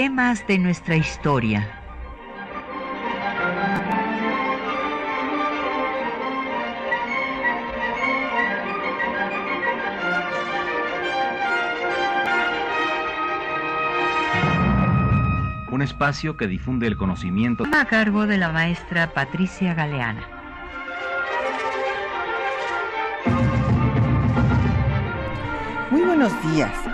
[0.00, 1.68] temas de nuestra historia.
[15.70, 20.26] Un espacio que difunde el conocimiento A cargo de la maestra Patricia Galeana.
[25.90, 26.89] Muy buenos días.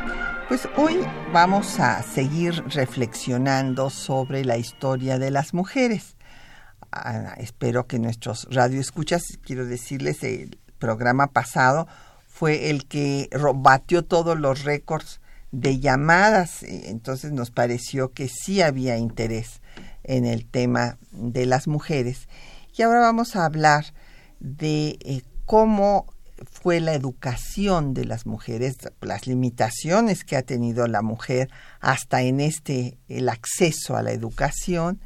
[0.48, 1.00] Pues hoy
[1.32, 6.14] vamos a seguir reflexionando sobre la historia de las mujeres.
[6.92, 11.88] Ah, espero que nuestros radioescuchas, quiero decirles, el programa pasado
[12.28, 15.20] fue el que batió todos los récords
[15.51, 19.60] de llamadas, eh, entonces nos pareció que sí había interés
[20.04, 22.28] en el tema de las mujeres.
[22.76, 23.87] Y ahora vamos a hablar
[24.38, 26.07] de eh, cómo
[26.45, 32.40] fue la educación de las mujeres, las limitaciones que ha tenido la mujer hasta en
[32.40, 35.01] este, el acceso a la educación,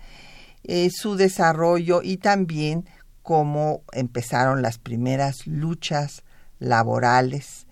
[0.65, 2.89] eh, su desarrollo y también
[3.23, 6.25] cómo empezaron las primeras luchas
[6.59, 7.67] laborales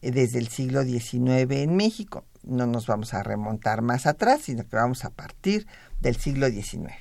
[0.00, 2.24] eh, desde el siglo XIX en México.
[2.42, 5.66] No nos vamos a remontar más atrás, sino que vamos a partir
[6.00, 6.92] del siglo XIX.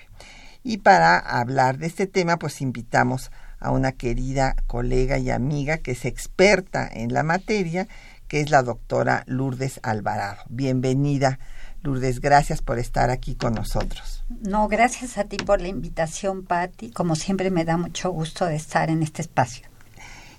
[0.64, 5.92] Y para hablar de este tema, pues invitamos a una querida colega y amiga que
[5.92, 7.88] es experta en la materia,
[8.28, 10.42] que es la doctora Lourdes Alvarado.
[10.50, 11.38] Bienvenida,
[11.84, 14.24] Lourdes, gracias por estar aquí con nosotros.
[14.42, 16.90] No, gracias a ti por la invitación, Patti.
[16.90, 19.68] Como siempre me da mucho gusto de estar en este espacio.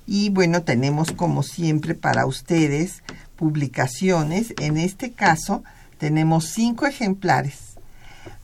[0.06, 3.04] Y bueno, tenemos como siempre para ustedes
[3.36, 4.54] publicaciones.
[4.58, 5.62] En este caso,
[5.98, 7.71] tenemos cinco ejemplares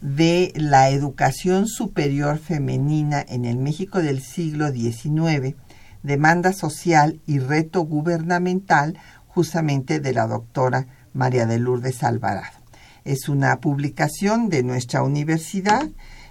[0.00, 5.56] de la educación superior femenina en el México del siglo XIX,
[6.02, 8.96] demanda social y reto gubernamental,
[9.26, 12.56] justamente de la doctora María de Lourdes Alvarado.
[13.04, 15.88] Es una publicación de nuestra universidad,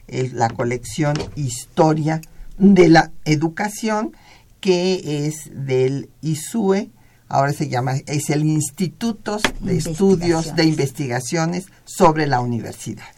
[0.07, 2.21] es la colección Historia
[2.57, 4.15] de la Educación,
[4.61, 6.89] que es del ISUE,
[7.27, 13.16] ahora se llama, es el Instituto de Estudios de Investigaciones sobre la Universidad.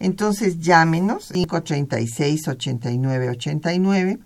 [0.00, 4.18] Entonces llámenos 536-8989,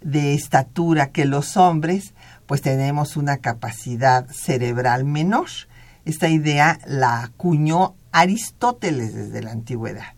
[0.00, 2.14] de estatura que los hombres,
[2.46, 5.48] pues tenemos una capacidad cerebral menor.
[6.04, 10.14] Esta idea la acuñó Aristóteles desde la antigüedad.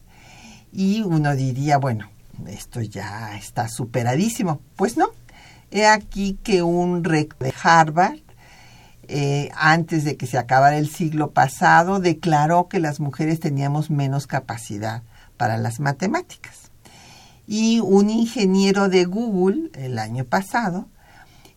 [0.72, 2.08] Y uno diría, bueno,
[2.46, 4.60] esto ya está superadísimo.
[4.76, 5.10] Pues no.
[5.72, 8.19] He aquí que un rector de Harvard,
[9.08, 14.26] eh, antes de que se acabara el siglo pasado, declaró que las mujeres teníamos menos
[14.26, 15.02] capacidad
[15.37, 16.59] para las matemáticas.
[17.52, 20.87] Y un ingeniero de Google el año pasado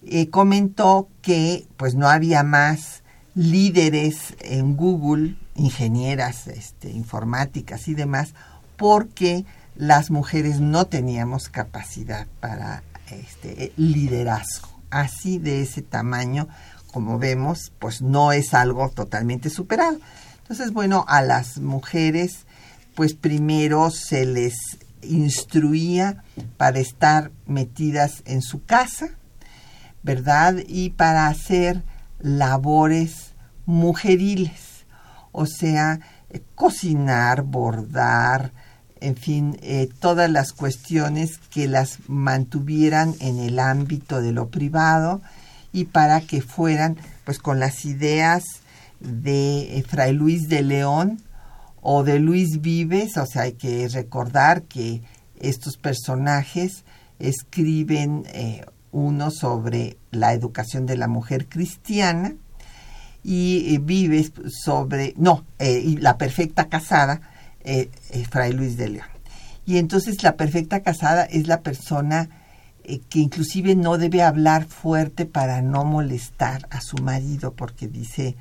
[0.02, 3.04] eh, comentó que pues no había más
[3.36, 8.34] líderes en Google, ingenieras este, informáticas y demás,
[8.76, 9.46] porque
[9.76, 12.82] las mujeres no teníamos capacidad para
[13.12, 16.48] este liderazgo así de ese tamaño,
[16.92, 20.00] como vemos, pues no es algo totalmente superado.
[20.42, 22.48] Entonces, bueno, a las mujeres,
[22.96, 24.56] pues primero se les
[25.08, 26.24] instruía
[26.58, 29.10] para estar metidas en su casa,
[30.02, 30.58] ¿verdad?
[30.68, 31.84] Y para hacer
[32.20, 33.34] labores
[33.66, 34.86] mujeriles,
[35.32, 38.52] o sea, eh, cocinar, bordar,
[39.00, 45.22] en fin, eh, todas las cuestiones que las mantuvieran en el ámbito de lo privado
[45.74, 48.44] y para que fueran pues con las ideas
[49.02, 51.22] de eh, Fray Luis de León
[51.84, 55.02] o de Luis Vives, o sea, hay que recordar que
[55.40, 56.84] estos personajes
[57.20, 62.36] escriben eh, uno sobre la educación de la mujer cristiana
[63.24, 64.34] y Vives
[64.64, 67.22] sobre, no, y la perfecta casada,
[67.66, 69.08] eh, eh, Fray Luis de León.
[69.66, 72.30] Y entonces la perfecta casada es la persona
[72.84, 78.36] eh, que inclusive no debe hablar fuerte para no molestar a su marido, porque dice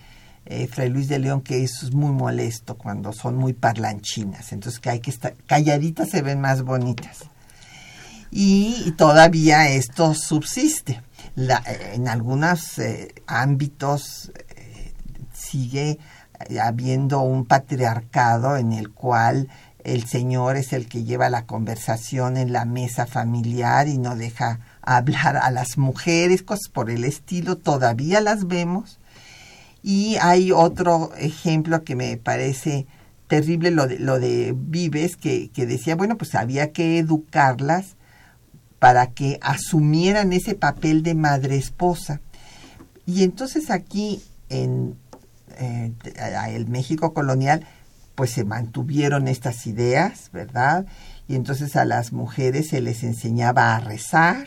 [0.70, 4.90] Fray Luis de León que eso es muy molesto cuando son muy parlanchinas, entonces que
[4.90, 7.24] hay que estar calladitas se ven más bonitas.
[8.30, 11.02] Y, todavía esto subsiste.
[11.36, 12.80] en algunos
[13.26, 14.32] ámbitos
[15.32, 15.98] sigue
[16.60, 19.48] habiendo un patriarcado en el cual
[19.84, 24.60] el señor es el que lleva la conversación en la mesa familiar y no deja
[24.80, 28.98] hablar a las mujeres, cosas por el estilo, todavía las vemos.
[29.82, 32.86] Y hay otro ejemplo que me parece
[33.26, 37.96] terrible, lo de, lo de Vives, que, que decía, bueno, pues había que educarlas
[38.78, 42.20] para que asumieran ese papel de madre esposa.
[43.06, 44.96] Y entonces aquí en
[45.58, 45.92] eh,
[46.48, 47.66] el México colonial,
[48.14, 50.86] pues se mantuvieron estas ideas, ¿verdad?
[51.28, 54.46] Y entonces a las mujeres se les enseñaba a rezar,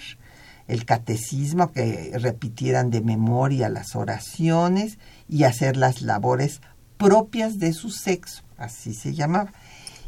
[0.68, 4.98] el catecismo, que repitieran de memoria las oraciones
[5.28, 6.62] y hacer las labores
[6.98, 9.52] propias de su sexo, así se llamaba.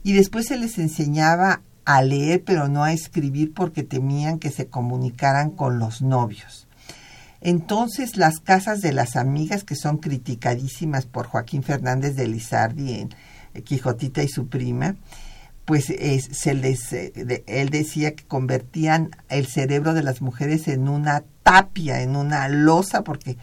[0.03, 4.67] Y después se les enseñaba a leer, pero no a escribir porque temían que se
[4.67, 6.67] comunicaran con los novios.
[7.41, 13.09] Entonces las casas de las amigas que son criticadísimas por Joaquín Fernández de Lizardi en
[13.53, 14.95] eh, Quijotita y su prima,
[15.65, 21.23] pues se les, eh, él decía que convertían el cerebro de las mujeres en una
[21.43, 23.37] tapia, en una losa, porque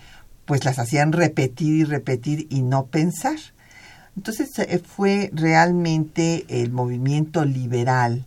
[0.45, 3.37] pues las hacían repetir y repetir y no pensar.
[4.17, 8.27] Entonces eh, fue realmente el movimiento liberal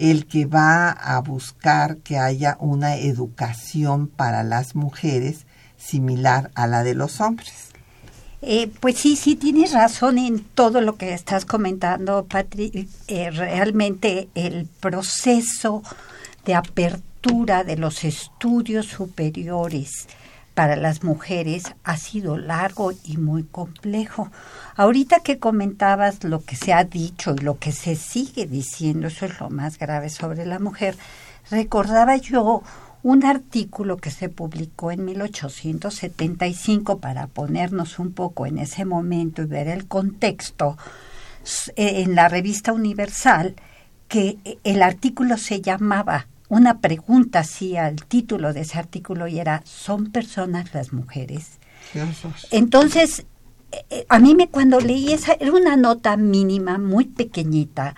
[0.00, 5.44] el que va a buscar que haya una educación para las mujeres
[5.76, 7.68] similar a la de los hombres.
[8.40, 12.88] Eh, pues sí, sí, tienes razón en todo lo que estás comentando, Patri.
[13.08, 15.82] Eh, realmente el proceso
[16.46, 20.08] de apertura de los estudios superiores
[20.54, 24.30] para las mujeres ha sido largo y muy complejo.
[24.76, 29.26] Ahorita que comentabas lo que se ha dicho y lo que se sigue diciendo, eso
[29.26, 30.96] es lo más grave sobre la mujer,
[31.50, 32.62] recordaba yo
[33.02, 39.46] un artículo que se publicó en 1875 para ponernos un poco en ese momento y
[39.46, 40.76] ver el contexto
[41.76, 43.54] eh, en la revista Universal,
[44.08, 49.38] que eh, el artículo se llamaba una pregunta hacía el título de ese artículo y
[49.38, 51.58] era ¿son personas las mujeres?
[52.50, 53.24] Entonces,
[53.72, 57.94] eh, eh, a mí me cuando leí esa, era una nota mínima, muy pequeñita,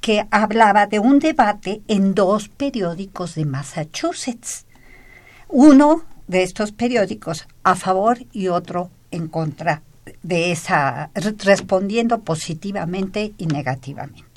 [0.00, 4.66] que hablaba de un debate en dos periódicos de Massachusetts.
[5.48, 9.82] Uno de estos periódicos a favor y otro en contra
[10.24, 14.31] de esa, respondiendo positivamente y negativamente.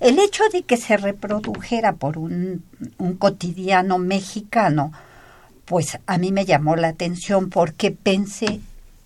[0.00, 2.64] El hecho de que se reprodujera por un,
[3.18, 4.92] cotidiano mexicano,
[5.64, 8.60] pues a mí me llamó la atención porque pensé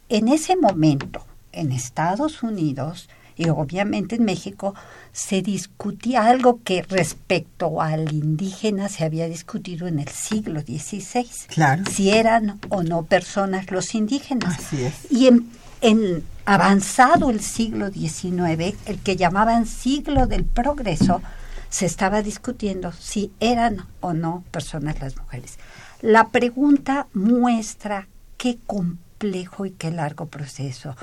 [0.08, 4.74] en ese momento, en Estados Unidos y obviamente en México,
[5.12, 11.26] se discutía algo que respecto al indígena se había discutido en el siglo XVI.
[11.46, 11.84] Claro.
[11.90, 14.58] Si eran o no personas los indígenas.
[14.58, 15.10] Así es.
[15.10, 21.22] Y en, en avanzado el siglo XIX, el que llamaban siglo del progreso,
[21.68, 25.58] se estaba discutiendo si eran o no personas las mujeres.
[26.02, 30.96] La pregunta muestra qué complejo y qué largo proceso.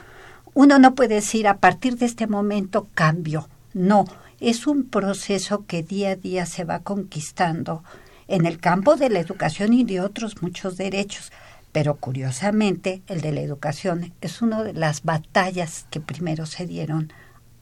[0.53, 3.47] Uno no puede decir a partir de este momento cambio.
[3.73, 4.05] No,
[4.39, 7.83] es un proceso que día a día se va conquistando
[8.27, 11.31] en el campo de la educación y de otros muchos derechos.
[11.71, 17.11] Pero curiosamente, el de la educación es una de las batallas que primero se dieron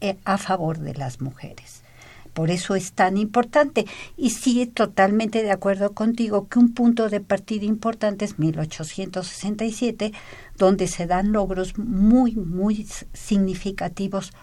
[0.02, 1.82] eh, a favor de las mujeres.
[2.36, 3.86] Por eso es tan importante.
[4.18, 10.12] Y sí, totalmente de acuerdo contigo que un punto de partida importante es 1867,
[10.58, 14.34] donde se dan logros muy, muy significativos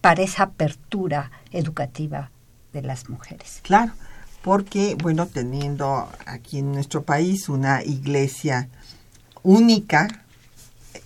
[0.00, 2.30] para esa apertura educativa
[2.72, 3.60] de las mujeres.
[3.62, 3.92] Claro,
[4.40, 8.70] porque, bueno, teniendo aquí en nuestro país una iglesia
[9.42, 10.08] única,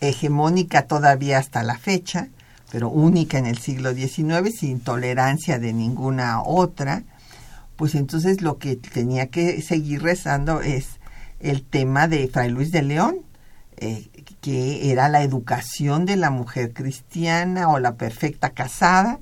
[0.00, 2.28] hegemónica todavía hasta la fecha,
[2.70, 7.04] pero única en el siglo XIX, sin tolerancia de ninguna otra,
[7.76, 10.86] pues entonces lo que tenía que seguir rezando es
[11.40, 13.18] el tema de Fray Luis de León,
[13.76, 14.08] eh,
[14.40, 19.20] que era la educación de la mujer cristiana o la perfecta casada,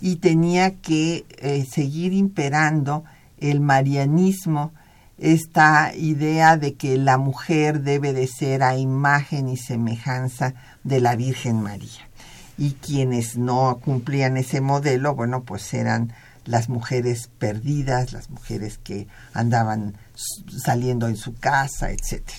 [0.00, 3.04] y tenía que eh, seguir imperando
[3.38, 4.72] el marianismo,
[5.20, 11.14] esta idea de que la mujer debe de ser a imagen y semejanza de la
[11.14, 12.08] Virgen María.
[12.56, 16.12] Y quienes no cumplían ese modelo, bueno, pues eran
[16.46, 19.96] las mujeres perdidas, las mujeres que andaban
[20.64, 22.38] saliendo en su casa, etcétera.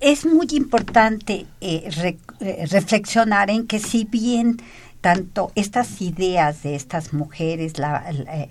[0.00, 4.58] Es muy importante eh, eh, reflexionar en que si bien
[5.00, 7.74] tanto estas ideas de estas mujeres,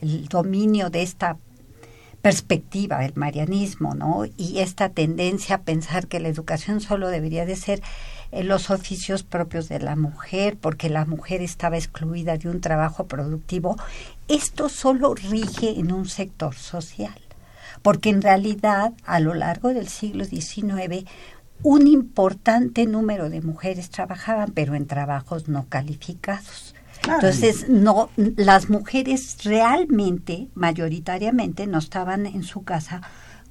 [0.02, 1.38] el dominio de esta
[2.28, 4.26] perspectiva del marianismo, ¿no?
[4.36, 7.82] Y esta tendencia a pensar que la educación solo debería de ser
[8.34, 13.08] en los oficios propios de la mujer, porque la mujer estaba excluida de un trabajo
[13.08, 13.78] productivo,
[14.28, 17.18] esto solo rige en un sector social,
[17.82, 21.06] porque en realidad a lo largo del siglo XIX
[21.64, 26.76] un importante número de mujeres trabajaban, pero en trabajos no calificados.
[27.16, 33.02] Entonces, no, las mujeres realmente, mayoritariamente, no estaban en su casa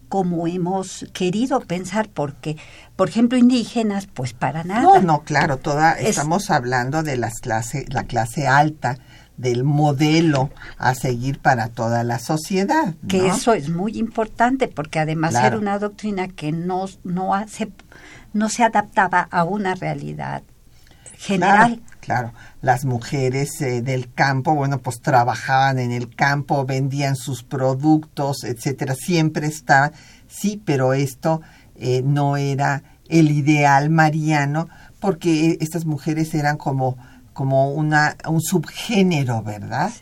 [0.08, 2.56] como hemos querido pensar, porque,
[2.94, 4.82] por ejemplo, indígenas, pues para nada.
[4.82, 8.98] No, no, claro, toda, estamos hablando de las clase, la clase alta,
[9.36, 12.94] del modelo a seguir para toda la sociedad.
[13.06, 17.70] Que eso es muy importante, porque además era una doctrina que no, no, hace,
[18.32, 20.42] no se adaptaba a una realidad
[21.18, 21.80] general.
[21.80, 21.95] Claro,
[22.60, 28.94] las mujeres eh, del campo, bueno, pues trabajaban en el campo, vendían sus productos, etcétera,
[28.94, 29.92] siempre estaban,
[30.28, 31.42] sí, pero esto
[31.76, 34.68] eh, no era el ideal mariano,
[35.00, 36.96] porque estas mujeres eran como,
[37.32, 39.92] como una, un subgénero, ¿verdad?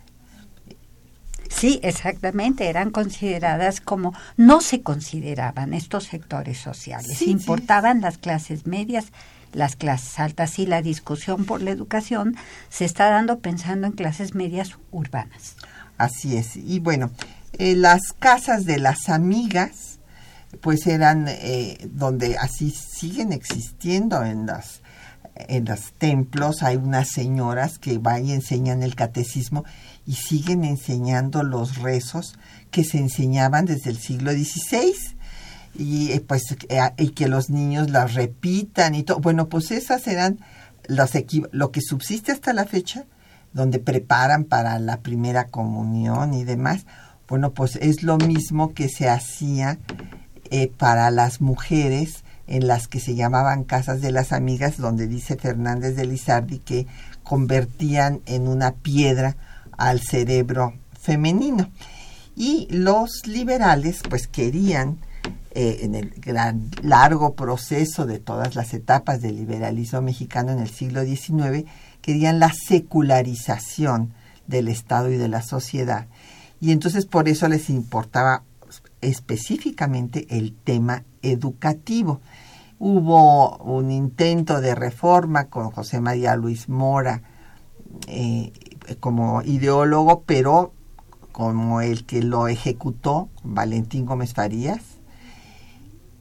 [1.51, 9.07] Sí, exactamente, eran consideradas como, no se consideraban estos sectores sociales, importaban las clases medias
[9.55, 12.37] las clases altas y la discusión por la educación
[12.69, 15.57] se está dando pensando en clases medias urbanas.
[15.97, 16.57] Así es.
[16.57, 17.11] Y bueno,
[17.53, 19.99] eh, las casas de las amigas,
[20.61, 24.83] pues eran eh, donde así siguen existiendo en las
[25.37, 29.65] en los templos hay unas señoras que van y enseñan el catecismo
[30.07, 32.39] y siguen enseñando los rezos
[32.71, 34.95] que se enseñaban desde el siglo XVI
[35.77, 39.19] y eh, pues eh, y que los niños las repitan y todo.
[39.21, 40.39] Bueno, pues esas eran
[40.87, 41.11] los
[41.53, 43.05] lo que subsiste hasta la fecha,
[43.53, 46.87] donde preparan para la primera comunión y demás.
[47.29, 49.79] Bueno, pues es lo mismo que se hacía
[50.51, 55.37] eh, para las mujeres en las que se llamaban casas de las amigas, donde dice
[55.37, 56.87] Fernández de Lizardi que
[57.23, 59.37] convertían en una piedra
[59.79, 61.71] al cerebro femenino.
[62.37, 64.99] Y los liberales pues querían
[65.55, 70.69] eh, en el gran, largo proceso de todas las etapas del liberalismo mexicano en el
[70.69, 71.65] siglo XIX,
[72.03, 74.13] querían la secularización
[74.47, 76.07] del Estado y de la sociedad.
[76.61, 78.43] Y entonces por eso les importaba
[79.01, 82.21] específicamente el tema educativo.
[82.79, 87.23] Hubo un intento de reforma con José María Luis Mora
[88.09, 88.53] eh,
[88.99, 90.73] como ideólogo, pero
[91.31, 94.83] como el que lo ejecutó, Valentín Gómez Farías,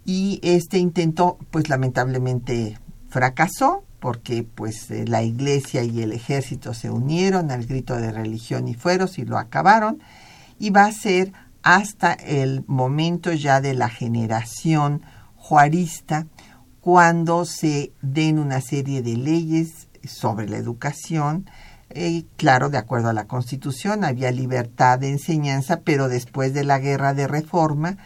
[0.05, 2.77] y este intento pues lamentablemente
[3.09, 8.67] fracasó porque pues eh, la iglesia y el ejército se unieron al grito de religión
[8.67, 10.01] y fueros y lo acabaron.
[10.59, 11.31] Y va a ser
[11.61, 15.03] hasta el momento ya de la generación
[15.35, 16.27] juarista
[16.81, 21.45] cuando se den una serie de leyes sobre la educación
[21.95, 26.79] eh, claro, de acuerdo a la Constitución, había libertad de enseñanza, pero después de la
[26.79, 27.97] guerra de reforma,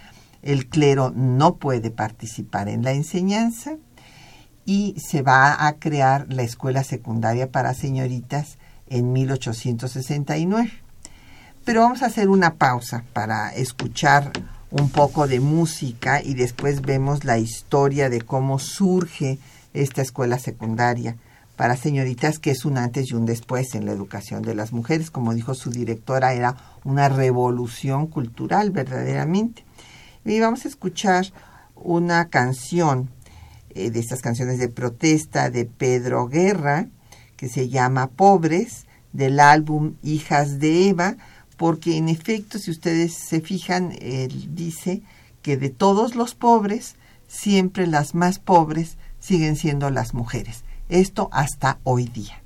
[0.47, 3.75] el clero no puede participar en la enseñanza
[4.65, 10.71] y se va a crear la escuela secundaria para señoritas en 1869.
[11.65, 14.31] Pero vamos a hacer una pausa para escuchar
[14.71, 19.39] un poco de música y después vemos la historia de cómo surge
[19.73, 21.17] esta escuela secundaria
[21.57, 25.11] para señoritas, que es un antes y un después en la educación de las mujeres.
[25.11, 29.66] Como dijo su directora, era una revolución cultural verdaderamente.
[30.27, 31.27] Y vamos a escuchar
[31.73, 33.09] una canción
[33.69, 36.89] eh, de estas canciones de protesta de Pedro Guerra,
[37.37, 41.15] que se llama Pobres, del álbum Hijas de Eva,
[41.55, 45.01] porque en efecto, si ustedes se fijan, él dice
[45.41, 46.95] que de todos los pobres,
[47.27, 50.65] siempre las más pobres siguen siendo las mujeres.
[50.89, 52.43] Esto hasta hoy día.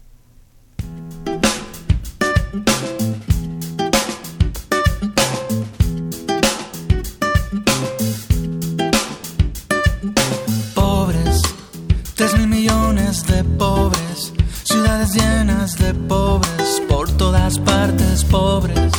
[15.94, 18.92] Pobres, por todas partes pobres,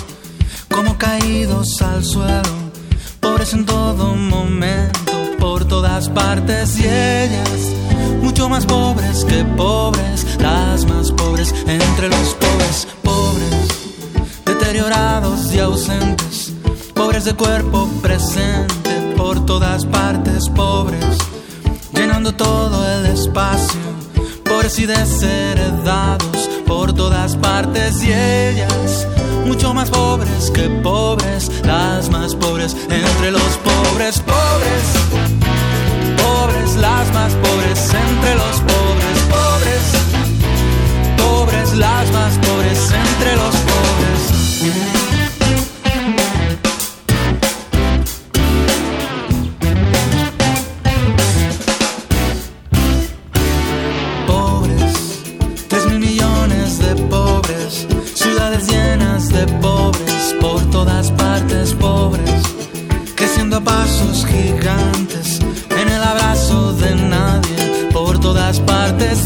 [0.71, 2.55] como caídos al suelo,
[3.21, 7.61] pobres en todo momento, por todas partes y ellas,
[8.23, 13.69] mucho más pobres que pobres, las más pobres entre los pobres, pobres,
[14.45, 16.53] deteriorados y ausentes,
[16.95, 21.19] pobres de cuerpo presente, por todas partes pobres
[21.95, 23.81] llenando todo el espacio,
[24.63, 29.09] pobres y desheredados por todas partes y ellas,
[29.45, 34.85] mucho más pobres que pobres, las más pobres entre los pobres, pobres,
[36.17, 39.85] pobres, las más pobres entre los pobres, pobres,
[41.17, 44.92] pobres, las más pobres entre los pobres.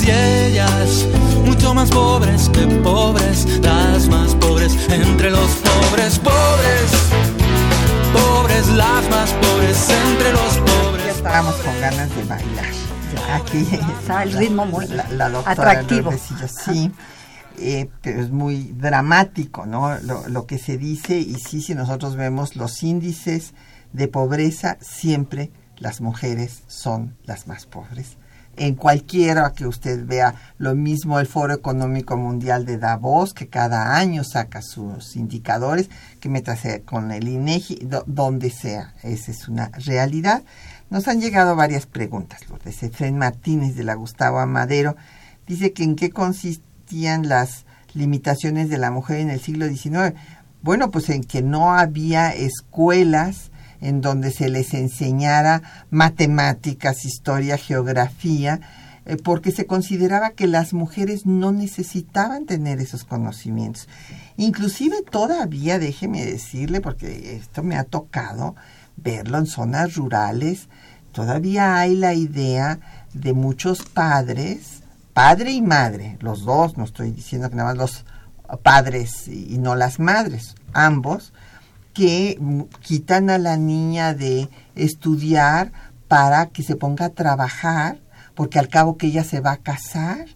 [0.06, 1.06] Y ellas,
[1.44, 6.90] mucho más pobres que pobres, las más pobres entre los pobres, pobres,
[8.12, 11.16] pobres, las más pobres entre los Ya pobres.
[11.16, 12.66] estábamos con ganas de bailar.
[13.32, 13.66] Aquí
[14.00, 16.10] Está el ritmo muy la, la doctora atractivo.
[16.10, 16.92] Lourdesillo, sí,
[17.58, 19.98] eh, pero es muy dramático, ¿no?
[20.00, 23.54] Lo, lo que se dice y sí, si nosotros vemos los índices
[23.92, 28.16] de pobreza, siempre las mujeres son las más pobres.
[28.56, 33.96] En cualquiera que usted vea, lo mismo el Foro Económico Mundial de Davos, que cada
[33.96, 35.90] año saca sus indicadores,
[36.20, 40.42] que metas con el INEGI, do- donde sea, esa es una realidad.
[40.88, 42.82] Nos han llegado varias preguntas, Lourdes.
[42.82, 44.96] Efren Martínez de la Gustavo Amadero
[45.46, 50.14] dice que en qué consistían las limitaciones de la mujer en el siglo XIX.
[50.62, 58.60] Bueno, pues en que no había escuelas en donde se les enseñara matemáticas, historia, geografía,
[59.06, 63.88] eh, porque se consideraba que las mujeres no necesitaban tener esos conocimientos.
[64.36, 68.56] Inclusive todavía, déjeme decirle, porque esto me ha tocado
[68.96, 70.68] verlo en zonas rurales,
[71.12, 72.80] todavía hay la idea
[73.14, 78.04] de muchos padres, padre y madre, los dos, no estoy diciendo que nada más los
[78.62, 81.32] padres y y no las madres, ambos,
[81.96, 82.38] que
[82.82, 85.72] quitan a la niña de estudiar
[86.08, 88.02] para que se ponga a trabajar,
[88.34, 90.26] porque al cabo que ella se va a casar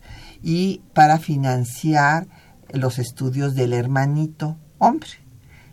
[0.42, 2.26] y para financiar
[2.72, 5.10] los estudios del hermanito hombre.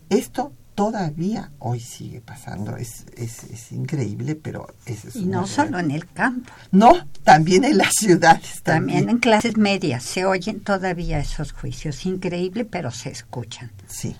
[0.09, 5.91] Esto todavía hoy sigue pasando, es, es, es increíble, pero es, Y no solo en
[5.91, 8.61] el campo, No, también en las ciudades.
[8.61, 12.05] también También, en clases medias se oyen todavía esos juicios.
[12.05, 13.71] Increíble, pero se escuchan.
[13.87, 14.17] Sí.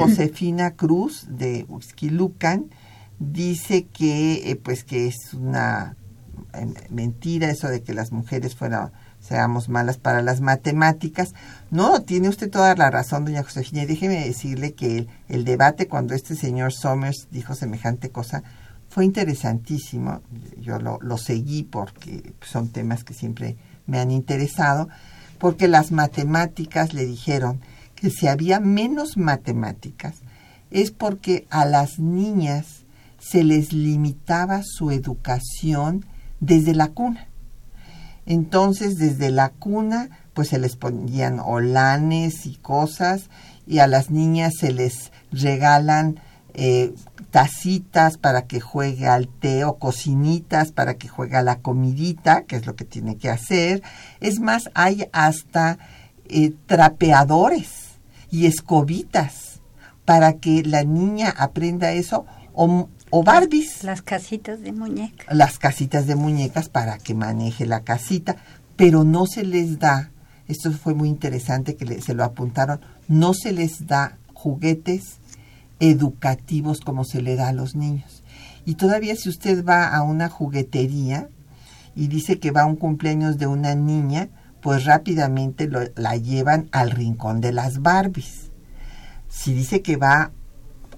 [0.00, 2.70] Josefina Cruz de Huixquilucan
[3.18, 5.96] dice que eh, pues que es una
[6.54, 11.34] eh, mentira eso de que las mujeres fueran seamos malas para las matemáticas.
[11.70, 13.82] No, tiene usted toda la razón, doña Josefina.
[13.82, 18.42] Y déjeme decirle que el, debate cuando este señor Somers dijo semejante cosa
[18.88, 20.22] fue interesantísimo.
[20.58, 24.88] Yo lo seguí porque son temas que siempre me han interesado,
[25.38, 27.60] porque las matemáticas le dijeron
[28.00, 30.14] que si había menos matemáticas
[30.70, 32.84] es porque a las niñas
[33.18, 36.06] se les limitaba su educación
[36.40, 37.28] desde la cuna.
[38.24, 43.28] Entonces, desde la cuna, pues se les ponían olanes y cosas,
[43.66, 46.20] y a las niñas se les regalan
[46.54, 46.94] eh,
[47.30, 52.56] tacitas para que juegue al té o cocinitas para que juegue a la comidita, que
[52.56, 53.82] es lo que tiene que hacer.
[54.20, 55.78] Es más, hay hasta
[56.24, 57.79] eh, trapeadores
[58.30, 59.60] y escobitas
[60.04, 65.32] para que la niña aprenda eso, o, o Barbies Las casitas de muñeca.
[65.32, 68.36] las casitas de muñecas para que maneje la casita.
[68.76, 70.10] pero no se les da,
[70.48, 75.18] esto fue muy interesante que se lo apuntaron, no se les da juguetes
[75.80, 78.22] educativos como se le da a los niños.
[78.64, 81.28] Y todavía si usted va a una juguetería
[81.94, 84.28] y dice que va a un cumpleaños de una niña,
[84.60, 88.50] pues rápidamente la llevan al rincón de las Barbies.
[89.28, 90.32] Si dice que va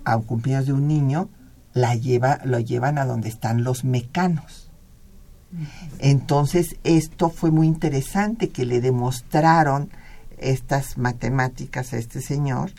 [0.05, 1.29] a un cumpleaños de un niño,
[1.75, 4.71] la lleva, lo llevan a donde están los mecanos.
[5.99, 9.91] Entonces, esto fue muy interesante que le demostraron
[10.39, 12.73] estas matemáticas a este señor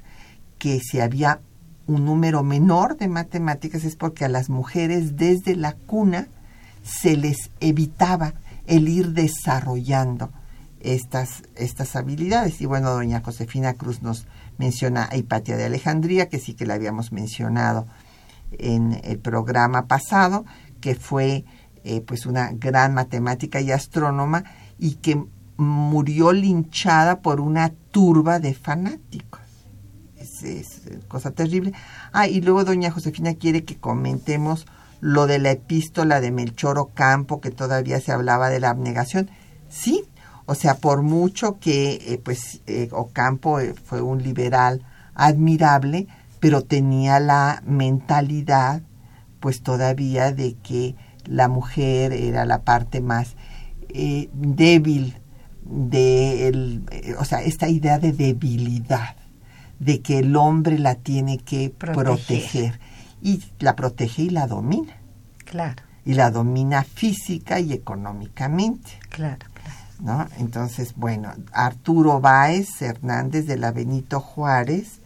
[0.57, 1.39] que si había
[1.87, 6.27] un número menor de matemáticas es porque a las mujeres desde la cuna
[6.83, 8.33] se les evitaba
[8.65, 10.31] el ir desarrollando
[10.83, 12.61] estas, estas habilidades.
[12.61, 16.75] Y bueno, doña Josefina Cruz nos menciona a Hipatia de Alejandría, que sí que la
[16.75, 17.87] habíamos mencionado
[18.51, 20.45] en el programa pasado,
[20.79, 21.45] que fue
[21.83, 24.43] eh, pues una gran matemática y astrónoma
[24.77, 25.23] y que
[25.57, 29.41] murió linchada por una turba de fanáticos.
[30.17, 31.73] Es, es, cosa terrible.
[32.11, 34.65] Ah, y luego doña Josefina quiere que comentemos
[34.99, 39.29] lo de la epístola de Melchor Ocampo, que todavía se hablaba de la abnegación.
[39.67, 40.05] Sí,
[40.45, 44.83] o sea, por mucho que eh, pues eh, Ocampo eh, fue un liberal
[45.15, 46.07] admirable,
[46.39, 48.81] pero tenía la mentalidad
[49.39, 53.35] pues todavía de que la mujer era la parte más
[54.33, 55.15] débil
[55.63, 56.83] de el,
[57.19, 59.15] o sea, esta idea de debilidad,
[59.79, 62.79] de que el hombre la tiene que proteger.
[63.21, 64.97] y la protege y la domina.
[65.45, 65.83] Claro.
[66.05, 68.91] Y la domina física y económicamente.
[69.09, 69.52] Claro.
[70.03, 70.27] ¿No?
[70.37, 74.99] Entonces, bueno, Arturo Báez Hernández de la Benito Juárez,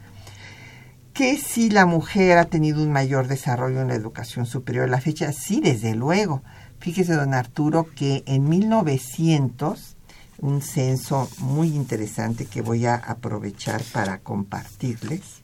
[1.14, 5.32] que si la mujer ha tenido un mayor desarrollo en la educación superior la fecha,
[5.32, 6.42] sí, desde luego.
[6.80, 9.96] Fíjese, don Arturo, que en 1900,
[10.40, 15.42] un censo muy interesante que voy a aprovechar para compartirles,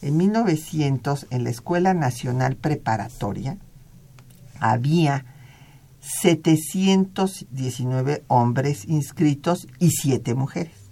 [0.00, 3.58] en 1900, en la Escuela Nacional Preparatoria,
[4.60, 5.26] había
[6.02, 10.90] 719 hombres inscritos y 7 mujeres.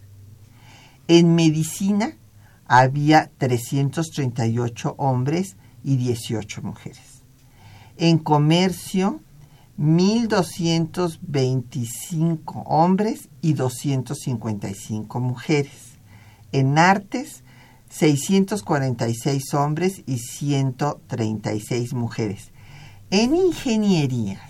[1.08, 2.16] En medicina
[2.66, 7.24] había 338 hombres y 18 mujeres.
[7.96, 9.20] En comercio,
[9.78, 15.98] 1.225 hombres y 255 mujeres.
[16.52, 17.42] En artes,
[17.88, 22.52] 646 hombres y 136 mujeres.
[23.10, 24.40] En ingeniería,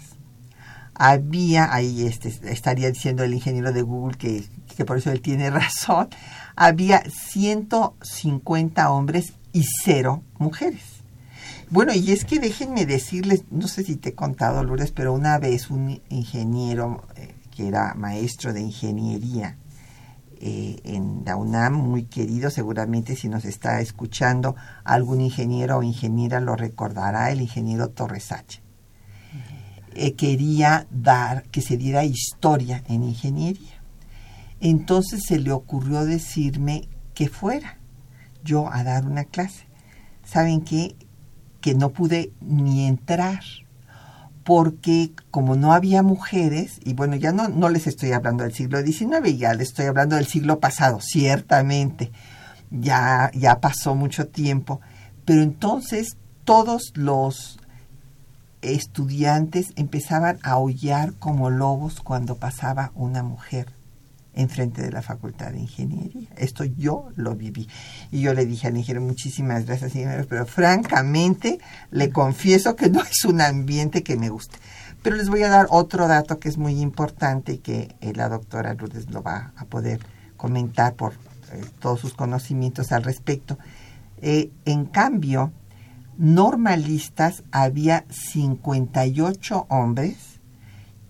[1.02, 4.44] había, ahí este, estaría diciendo el ingeniero de Google que,
[4.76, 6.10] que por eso él tiene razón,
[6.56, 10.82] había 150 hombres y cero mujeres.
[11.70, 15.38] Bueno, y es que déjenme decirles, no sé si te he contado, Lourdes, pero una
[15.38, 19.56] vez un ingeniero eh, que era maestro de ingeniería
[20.38, 26.40] eh, en la UNAM, muy querido, seguramente si nos está escuchando algún ingeniero o ingeniera
[26.40, 28.60] lo recordará, el ingeniero Torres H.
[29.94, 33.82] Eh, quería dar, que se diera historia en ingeniería.
[34.60, 37.78] Entonces se le ocurrió decirme que fuera
[38.44, 39.66] yo a dar una clase.
[40.24, 40.96] ¿Saben qué?
[41.60, 43.40] Que no pude ni entrar
[44.44, 48.80] porque como no había mujeres, y bueno, ya no, no les estoy hablando del siglo
[48.82, 52.10] XIX, ya les estoy hablando del siglo pasado, ciertamente,
[52.70, 54.80] ya, ya pasó mucho tiempo,
[55.24, 57.59] pero entonces todos los
[58.62, 63.72] estudiantes empezaban a aullar como lobos cuando pasaba una mujer
[64.34, 66.28] enfrente de la Facultad de Ingeniería.
[66.36, 67.68] Esto yo lo viví.
[68.10, 69.92] Y yo le dije al ingeniero, muchísimas gracias,
[70.28, 71.58] pero francamente
[71.90, 74.58] le confieso que no es un ambiente que me guste.
[75.02, 78.28] Pero les voy a dar otro dato que es muy importante y que eh, la
[78.28, 80.00] doctora Lourdes lo va a poder
[80.36, 81.14] comentar por
[81.52, 83.58] eh, todos sus conocimientos al respecto.
[84.20, 85.52] Eh, en cambio,
[86.20, 90.38] normalistas había 58 hombres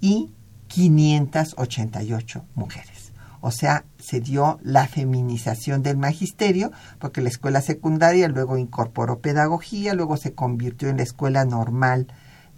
[0.01, 0.33] y
[0.69, 3.13] 588 mujeres.
[3.41, 6.71] O sea, se dio la feminización del magisterio,
[7.01, 12.07] porque la escuela secundaria luego incorporó pedagogía, luego se convirtió en la escuela normal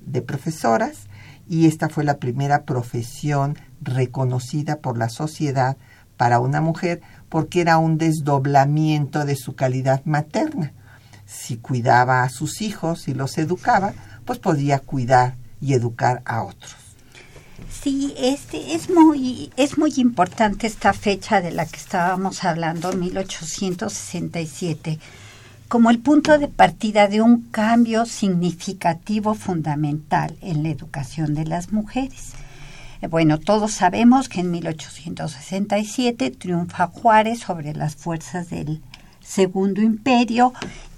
[0.04, 1.06] de profesoras,
[1.48, 5.78] y esta fue la primera profesión reconocida por la sociedad
[6.18, 10.74] para una mujer, porque era un desdoblamiento de su calidad materna
[11.32, 16.76] si cuidaba a sus hijos y los educaba, pues podía cuidar y educar a otros.
[17.70, 24.98] Sí, este es muy es muy importante esta fecha de la que estábamos hablando, 1867,
[25.68, 31.72] como el punto de partida de un cambio significativo fundamental en la educación de las
[31.72, 32.32] mujeres.
[33.00, 38.82] Eh, bueno, todos sabemos que en 1867 triunfa Juárez sobre las fuerzas del
[39.20, 40.52] Segundo Imperio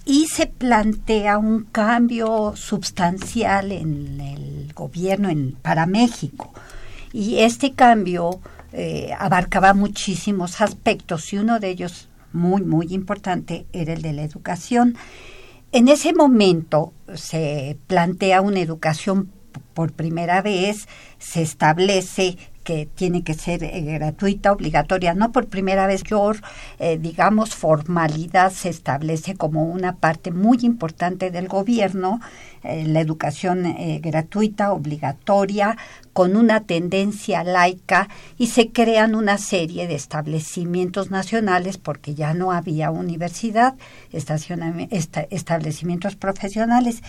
[0.04, 6.52] y se plantea un cambio sustancial en el gobierno en, para México.
[7.12, 8.40] Y este cambio
[8.72, 14.22] eh, abarcaba muchísimos aspectos y uno de ellos muy, muy importante era el de la
[14.22, 14.96] educación.
[15.72, 19.30] En ese momento se plantea una educación
[19.74, 20.88] por primera vez,
[21.18, 25.14] se establece que tiene que ser eh, gratuita, obligatoria.
[25.14, 26.38] No por primera vez, por,
[26.78, 32.20] eh, digamos, formalidad se establece como una parte muy importante del gobierno,
[32.64, 35.76] eh, la educación gratuita, obligatoria,
[36.14, 42.52] con una tendencia laica y se crean una serie de establecimientos nacionales porque ya no
[42.52, 43.74] había universidad,
[44.12, 47.02] establecimientos profesionales.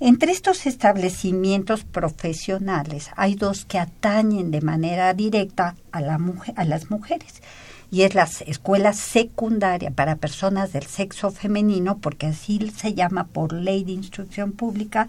[0.00, 6.20] Entre estos establecimientos profesionales hay dos que atañen de manera directa a, la
[6.54, 7.42] a las mujeres
[7.90, 13.52] y es la escuela secundaria para personas del sexo femenino, porque así se llama por
[13.52, 15.08] ley de instrucción pública,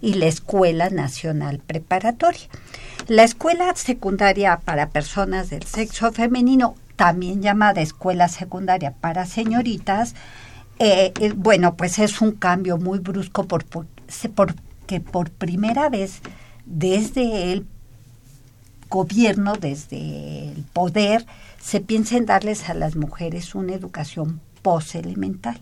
[0.00, 2.48] y la Escuela Nacional Preparatoria.
[3.08, 10.14] La escuela secundaria para personas del sexo femenino, también llamada escuela secundaria para señoritas,
[10.78, 13.64] eh, eh, bueno, pues es un cambio muy brusco por,
[14.34, 16.20] porque por primera vez
[16.66, 17.66] desde el
[18.88, 21.26] gobierno, desde el poder,
[21.60, 25.60] se piensa en darles a las mujeres una educación post-elemental,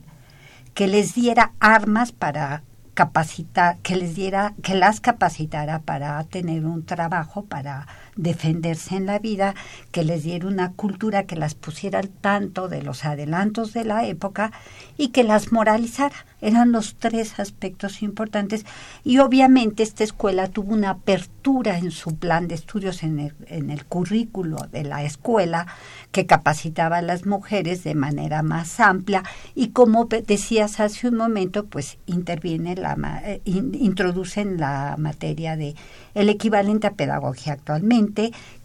[0.74, 2.62] que les diera armas para
[2.94, 7.86] capacitar, que les diera, que las capacitara para tener un trabajo, para
[8.18, 9.54] defenderse en la vida,
[9.92, 14.06] que les diera una cultura que las pusiera al tanto de los adelantos de la
[14.06, 14.52] época
[14.98, 16.26] y que las moralizara.
[16.40, 18.64] Eran los tres aspectos importantes.
[19.02, 24.58] Y obviamente esta escuela tuvo una apertura en su plan de estudios en el, currículo
[24.70, 25.66] de la escuela
[26.12, 29.24] que capacitaba a las mujeres de manera más amplia.
[29.54, 35.74] Y como decías hace un momento, pues interviene la eh, introduce en la materia de
[36.14, 38.07] el equivalente a pedagogía actualmente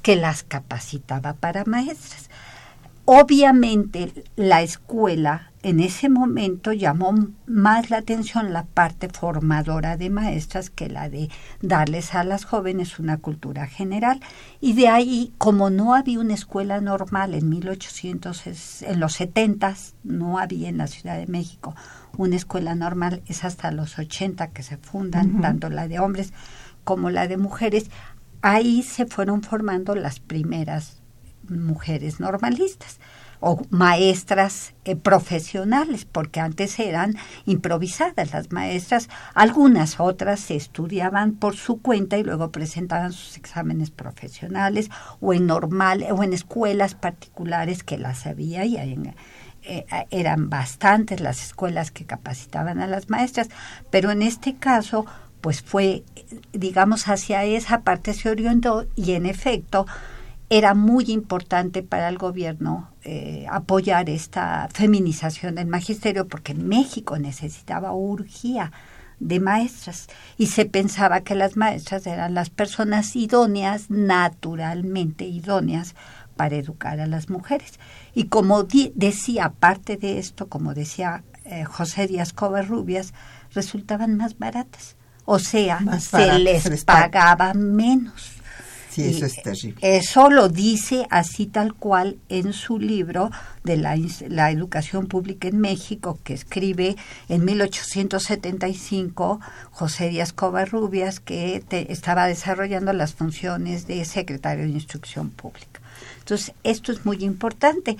[0.01, 2.29] que las capacitaba para maestras.
[3.05, 7.13] Obviamente la escuela en ese momento llamó
[7.45, 11.29] más la atención la parte formadora de maestras que la de
[11.61, 14.21] darles a las jóvenes una cultura general.
[14.61, 20.37] Y de ahí, como no había una escuela normal en 1800, en los 70 no
[20.39, 21.75] había en la Ciudad de México
[22.17, 26.31] una escuela normal, es hasta los 80 que se fundan, tanto la de hombres
[26.83, 27.89] como la de mujeres.
[28.45, 31.01] Ahí se fueron formando las primeras
[31.47, 32.99] mujeres normalistas
[33.39, 41.55] o maestras eh, profesionales, porque antes eran improvisadas las maestras, algunas otras se estudiaban por
[41.55, 44.89] su cuenta y luego presentaban sus exámenes profesionales
[45.21, 48.75] o en normal o en escuelas particulares que las había y
[49.65, 53.47] eh, eran bastantes las escuelas que capacitaban a las maestras,
[53.89, 55.05] pero en este caso
[55.43, 56.05] pues fue
[56.53, 59.85] digamos hacia esa parte se orientó y en efecto
[60.49, 67.91] era muy importante para el gobierno eh, apoyar esta feminización del magisterio porque México necesitaba
[67.91, 68.71] urgía
[69.19, 75.93] de maestras y se pensaba que las maestras eran las personas idóneas, naturalmente idóneas
[76.37, 77.79] para educar a las mujeres.
[78.13, 83.13] Y como decía, aparte de esto, como decía eh, José Díaz Covarrubias,
[83.53, 84.95] resultaban más baratas.
[85.25, 88.33] O sea, se les pagaba menos.
[88.93, 89.79] Sí, eso es terrible.
[89.81, 93.31] Eso lo dice así tal cual en su libro
[93.63, 96.95] de la, la educación pública en México, que escribe
[97.27, 99.39] en 1875
[99.71, 105.81] José Díaz Covarrubias, que estaba desarrollando las funciones de secretario de Instrucción Pública.
[106.19, 107.97] Entonces, esto es muy importante.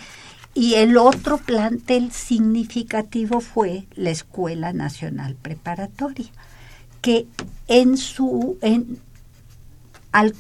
[0.53, 6.27] Y el otro plantel significativo fue la Escuela Nacional Preparatoria,
[7.03, 7.27] que
[7.67, 8.97] en su en,
[10.13, 10.33] al,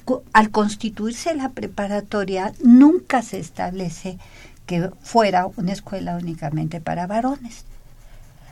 [0.51, 4.17] constituirse la preparatoria, nunca se establece
[4.65, 7.65] que fuera una escuela únicamente para varones.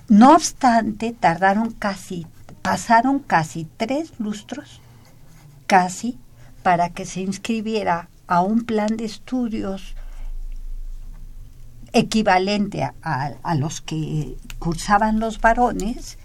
[0.10, 2.28] No obstante, tardaron casi,
[2.62, 4.82] pasaron casi tres lustros,
[5.66, 6.18] casi,
[6.64, 9.96] para que se inscribiera a un plan de estudios
[11.94, 12.94] equivalente a,
[13.42, 16.18] a los que cursaban los varones,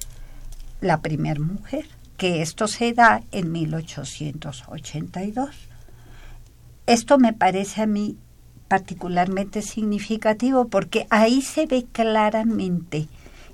[0.81, 1.87] la primera mujer
[2.17, 5.51] que esto se da en 1882.
[6.87, 8.17] Esto me parece a mí
[8.69, 13.09] particularmente significativo porque ahí se ve claramente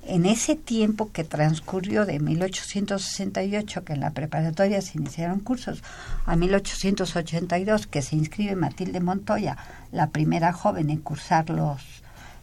[0.05, 5.81] en ese tiempo que transcurrió de 1868, que en la preparatoria se iniciaron cursos,
[6.25, 9.57] a 1882, que se inscribe Matilde Montoya,
[9.91, 11.81] la primera joven en cursar los,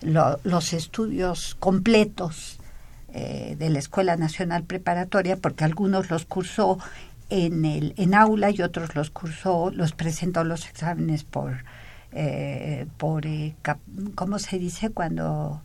[0.01, 2.60] los estudios completos
[3.13, 6.79] eh, de la Escuela Nacional Preparatoria, porque algunos los cursó
[7.29, 11.65] en, el, en aula y otros los cursó, los presentó los exámenes por,
[12.13, 13.55] eh, por eh,
[14.15, 14.91] ¿cómo se dice?
[14.91, 15.63] Cuando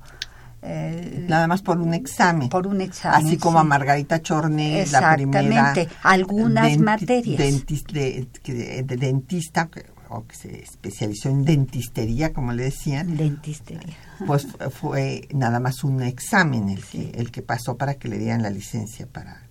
[0.68, 2.50] eh, Nada más por un examen.
[2.50, 3.28] Por un examen.
[3.28, 5.74] Así como a Margarita Chorné, la primera.
[6.02, 7.38] Algunas materias.
[7.38, 9.70] de, dentista,
[10.18, 13.18] o que se especializó en dentistería, como le decían.
[13.18, 13.96] Dentistería.
[14.26, 18.42] Pues fue nada más un examen el, que, el que pasó para que le dieran
[18.42, 19.44] la licencia para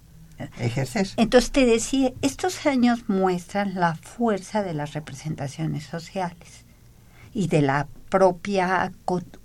[0.58, 1.08] ejercer.
[1.16, 6.64] Entonces te decía, estos años muestran la fuerza de las representaciones sociales
[7.32, 8.92] y de la propia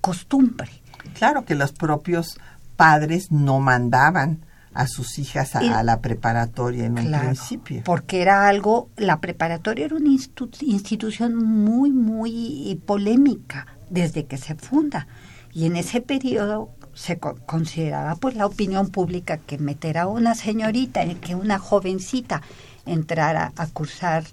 [0.01, 0.69] costumbre
[1.13, 2.39] Claro que los propios
[2.75, 7.81] padres no mandaban a sus hijas a, la preparatoria en un principio.
[7.83, 15.07] Porque era algo, la preparatoria era una institución muy, muy polémica desde que se funda.
[15.51, 21.05] Y en ese periodo se consideraba pues la opinión pública que meter a una señorita,
[21.15, 22.41] que una jovencita
[22.85, 24.25] entrara a cursar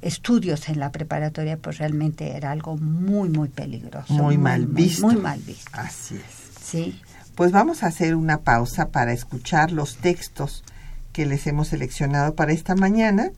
[0.00, 4.12] estudios en la preparatoria, pues realmente era algo muy, muy peligroso.
[4.12, 5.06] Muy, mal visto.
[5.06, 5.70] Muy, mal visto.
[5.72, 6.44] Así es.
[6.62, 7.00] Sí.
[7.34, 10.62] Pues vamos a hacer una pausa para escuchar los textos
[11.12, 13.32] que les hemos seleccionado para esta mañana,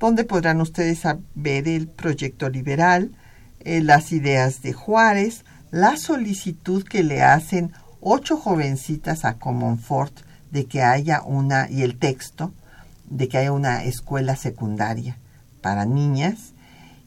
[0.00, 1.02] donde podrán ustedes
[1.36, 3.12] ver el proyecto liberal,
[3.60, 10.12] eh, las ideas de Juárez, la solicitud que le hacen ocho jovencitas a Comonfort
[10.50, 12.52] de que haya una, y el texto,
[13.08, 15.18] de que haya una escuela secundaria
[15.60, 16.52] para niñas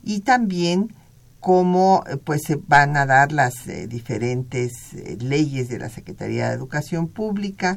[0.03, 0.93] y también
[1.39, 6.49] cómo eh, pues se van a dar las eh, diferentes eh, leyes de la Secretaría
[6.49, 7.75] de Educación Pública.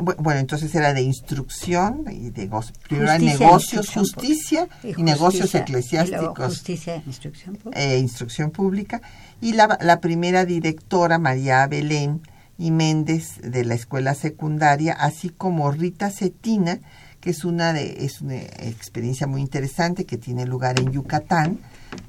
[0.00, 2.50] Bueno, entonces era de instrucción y de
[2.88, 6.46] primero negocios, justicia y, negocios eclesiásticos.
[6.46, 7.80] justicia e instrucción pública.
[7.80, 9.02] E instrucción pública.
[9.42, 12.22] Y la, la primera directora, María Belén
[12.56, 16.80] y Méndez, de la escuela secundaria, así como Rita Cetina,
[17.20, 21.58] que es una, de, es una experiencia muy interesante que tiene lugar en Yucatán,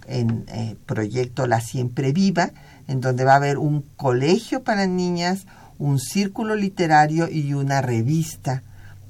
[0.07, 2.51] en eh, proyecto La Siempre Viva,
[2.87, 5.45] en donde va a haber un colegio para niñas,
[5.79, 8.63] un círculo literario y una revista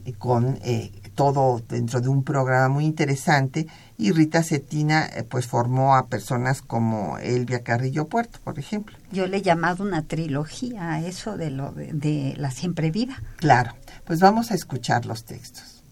[0.05, 5.95] eh, con eh, todo dentro de un programa muy interesante y Rita Cetina pues formó
[5.95, 8.97] a personas como Elvia Carrillo Puerto, por ejemplo.
[9.11, 13.21] Yo le he llamado una trilogía a eso de lo de la siempre viva.
[13.37, 13.73] Claro,
[14.05, 15.82] pues vamos a escuchar los textos.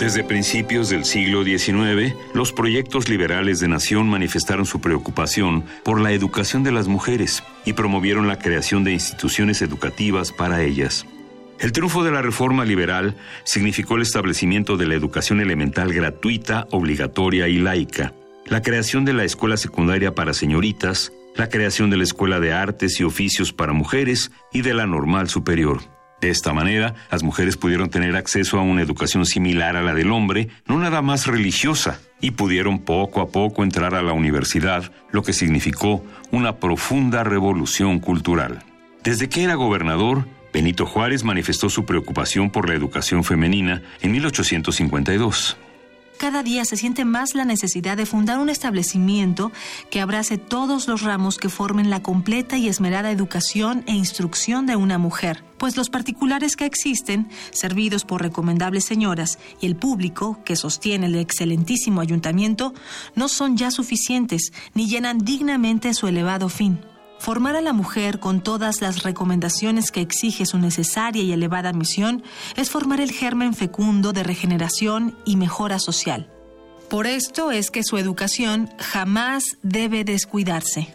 [0.00, 6.10] Desde principios del siglo XIX, los proyectos liberales de nación manifestaron su preocupación por la
[6.12, 11.04] educación de las mujeres y promovieron la creación de instituciones educativas para ellas.
[11.58, 17.46] El triunfo de la reforma liberal significó el establecimiento de la educación elemental gratuita, obligatoria
[17.48, 18.14] y laica,
[18.46, 22.98] la creación de la escuela secundaria para señoritas, la creación de la escuela de artes
[23.00, 25.99] y oficios para mujeres y de la normal superior.
[26.20, 30.12] De esta manera, las mujeres pudieron tener acceso a una educación similar a la del
[30.12, 35.22] hombre, no nada más religiosa, y pudieron poco a poco entrar a la universidad, lo
[35.22, 38.62] que significó una profunda revolución cultural.
[39.02, 45.56] Desde que era gobernador, Benito Juárez manifestó su preocupación por la educación femenina en 1852
[46.20, 49.52] cada día se siente más la necesidad de fundar un establecimiento
[49.88, 54.76] que abrace todos los ramos que formen la completa y esmerada educación e instrucción de
[54.76, 60.56] una mujer, pues los particulares que existen, servidos por recomendables señoras, y el público que
[60.56, 62.74] sostiene el excelentísimo ayuntamiento,
[63.14, 66.80] no son ya suficientes ni llenan dignamente su elevado fin.
[67.20, 72.22] Formar a la mujer con todas las recomendaciones que exige su necesaria y elevada misión
[72.56, 76.30] es formar el germen fecundo de regeneración y mejora social.
[76.88, 80.88] Por esto es que su educación jamás debe descuidarse.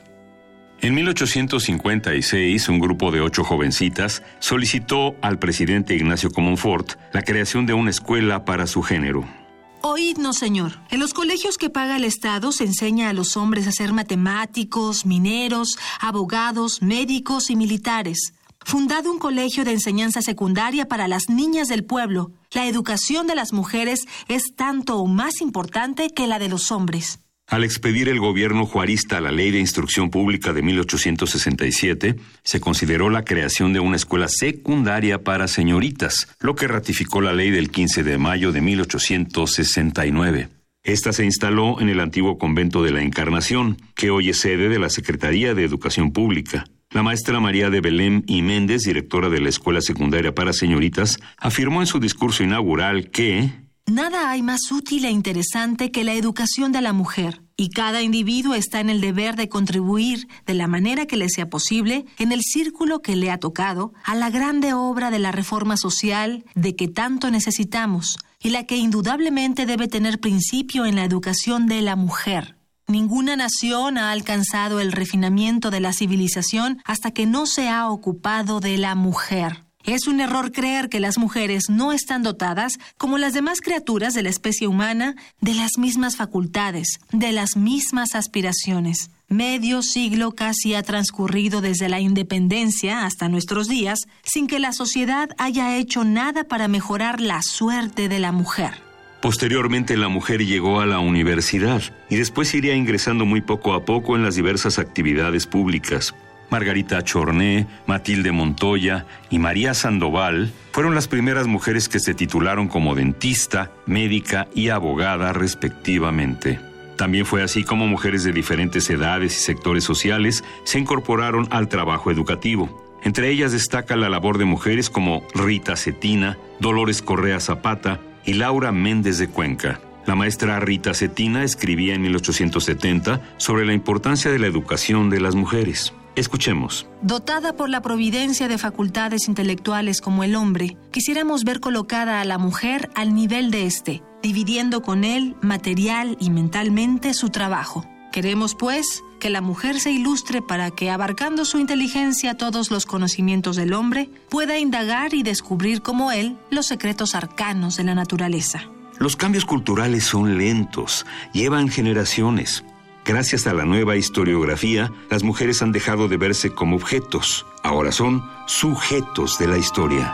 [0.81, 7.73] En 1856, un grupo de ocho jovencitas solicitó al presidente Ignacio Comonfort la creación de
[7.73, 9.44] una escuela para su género.
[9.87, 10.79] Oídnos, señor.
[10.89, 15.05] En los colegios que paga el Estado se enseña a los hombres a ser matemáticos,
[15.05, 18.33] mineros, abogados, médicos y militares.
[18.61, 22.31] Fundado un colegio de enseñanza secundaria para las niñas del pueblo.
[22.49, 27.19] La educación de las mujeres es tanto o más importante que la de los hombres.
[27.47, 33.23] Al expedir el gobierno juarista la Ley de Instrucción Pública de 1867, se consideró la
[33.23, 38.17] creación de una escuela secundaria para señoritas, lo que ratificó la ley del 15 de
[38.17, 40.49] mayo de 1869.
[40.83, 44.79] Esta se instaló en el antiguo convento de la Encarnación, que hoy es sede de
[44.79, 46.65] la Secretaría de Educación Pública.
[46.89, 51.81] La maestra María de Belém y Méndez, directora de la Escuela Secundaria para Señoritas, afirmó
[51.81, 53.51] en su discurso inaugural que
[53.87, 58.55] Nada hay más útil e interesante que la educación de la mujer, y cada individuo
[58.55, 62.41] está en el deber de contribuir, de la manera que le sea posible, en el
[62.41, 66.87] círculo que le ha tocado, a la grande obra de la reforma social de que
[66.87, 72.57] tanto necesitamos, y la que indudablemente debe tener principio en la educación de la mujer.
[72.87, 78.59] Ninguna nación ha alcanzado el refinamiento de la civilización hasta que no se ha ocupado
[78.59, 79.64] de la mujer.
[79.85, 84.23] Es un error creer que las mujeres no están dotadas, como las demás criaturas de
[84.23, 89.11] la especie humana, de las mismas facultades, de las mismas aspiraciones.
[89.27, 95.29] Medio siglo casi ha transcurrido desde la independencia hasta nuestros días sin que la sociedad
[95.37, 98.85] haya hecho nada para mejorar la suerte de la mujer.
[99.21, 104.15] Posteriormente la mujer llegó a la universidad y después iría ingresando muy poco a poco
[104.15, 106.13] en las diversas actividades públicas.
[106.49, 112.95] Margarita Chorné, Matilde Montoya y María Sandoval fueron las primeras mujeres que se titularon como
[112.95, 116.59] dentista, médica y abogada respectivamente.
[116.97, 122.11] También fue así como mujeres de diferentes edades y sectores sociales se incorporaron al trabajo
[122.11, 122.83] educativo.
[123.03, 128.71] Entre ellas destaca la labor de mujeres como Rita Cetina, Dolores Correa Zapata y Laura
[128.71, 129.79] Méndez de Cuenca.
[130.05, 135.35] La maestra Rita Cetina escribía en 1870 sobre la importancia de la educación de las
[135.35, 135.93] mujeres.
[136.15, 136.87] Escuchemos.
[137.01, 142.37] Dotada por la providencia de facultades intelectuales como el hombre, quisiéramos ver colocada a la
[142.37, 147.85] mujer al nivel de éste, dividiendo con él material y mentalmente su trabajo.
[148.11, 153.57] Queremos, pues, que la mujer se ilustre para que, abarcando su inteligencia todos los conocimientos
[153.57, 158.69] del hombre, pueda indagar y descubrir como él los secretos arcanos de la naturaleza.
[158.99, 162.63] Los cambios culturales son lentos, llevan generaciones.
[163.07, 168.23] Gracias a la nueva historiografía, las mujeres han dejado de verse como objetos, ahora son
[168.47, 170.11] sujetos de la historia.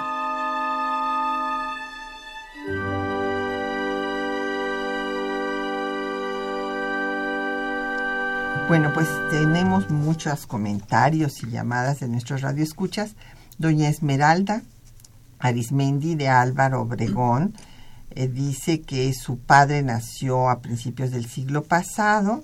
[8.68, 13.16] Bueno, pues tenemos muchos comentarios y llamadas de nuestros radioescuchas.
[13.58, 14.64] Doña Esmeralda
[15.40, 17.54] Arismendi de Álvaro Obregón
[18.10, 22.44] eh, dice que su padre nació a principios del siglo pasado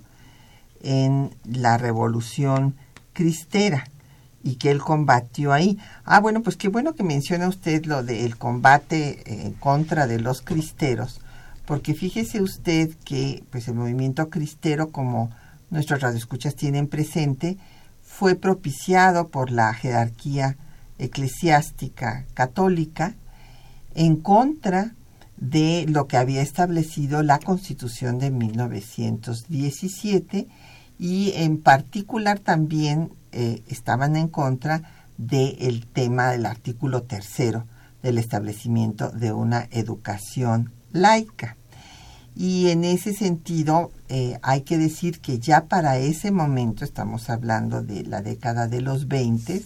[0.82, 2.76] en la revolución
[3.14, 3.86] cristera
[4.44, 5.78] y que él combatió ahí.
[6.06, 10.42] Ah, bueno, pues qué bueno que menciona usted lo del combate en contra de los
[10.42, 11.20] cristeros,
[11.66, 15.32] porque fíjese usted que pues el movimiento cristero, como
[15.70, 17.58] nuestros radioescuchas tienen presente,
[18.04, 20.56] fue propiciado por la jerarquía
[20.98, 23.16] eclesiástica católica
[23.96, 24.94] en contra
[25.38, 30.48] de lo que había establecido la Constitución de 1917
[31.00, 34.84] y en particular también eh, estaban en contra
[35.18, 37.66] del tema del artículo tercero
[38.04, 41.58] del establecimiento de una educación laica.
[42.36, 47.82] Y en ese sentido eh, hay que decir que ya para ese momento, estamos hablando
[47.82, 49.64] de la década de los 20,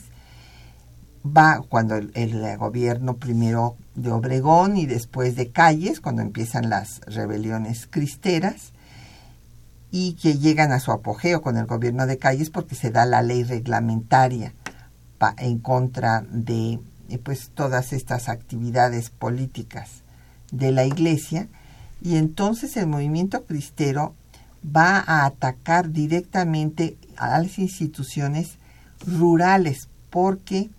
[1.25, 7.87] va cuando el, gobierno primero de Obregón y después de Calles, cuando empiezan las rebeliones
[7.87, 8.71] cristeras,
[9.91, 13.21] y que llegan a su apogeo con el gobierno de Calles porque se da la
[13.21, 14.53] ley reglamentaria
[15.37, 16.79] en contra de
[17.09, 20.03] eh, pues todas estas actividades políticas
[20.51, 21.47] de la iglesia
[22.01, 24.15] y entonces el movimiento cristero
[24.65, 28.57] va a atacar directamente a las instituciones
[29.05, 30.69] rurales porque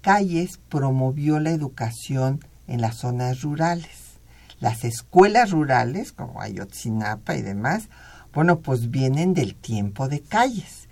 [0.00, 4.18] Calles promovió la educación en las zonas rurales.
[4.60, 7.88] Las escuelas rurales, como Ayotzinapa y demás,
[8.32, 10.88] bueno, pues vienen del tiempo de Calles,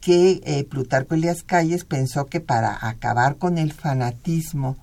[0.00, 4.76] que eh, Plutarco Elías Calles pensó que para acabar con el fanatismo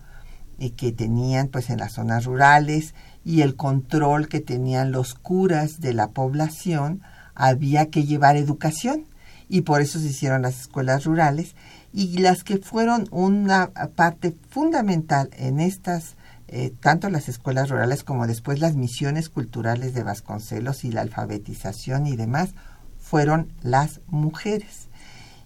[0.59, 2.93] eh, que tenían pues en las zonas rurales
[3.23, 7.01] y el control que tenían los curas de la población,
[7.35, 9.05] había que llevar educación.
[9.49, 11.55] Y por eso se hicieron las escuelas rurales.
[11.93, 16.15] Y las que fueron una parte fundamental en estas
[16.53, 22.07] eh, tanto las escuelas rurales como después las misiones culturales de Vasconcelos y la alfabetización
[22.07, 22.55] y demás,
[22.99, 24.89] fueron las mujeres.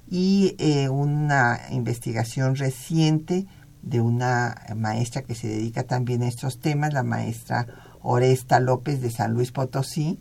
[0.09, 3.45] Y eh, una investigación reciente
[3.83, 7.67] de una maestra que se dedica también a estos temas, la maestra
[8.01, 10.19] Oresta López de San Luis Potosí,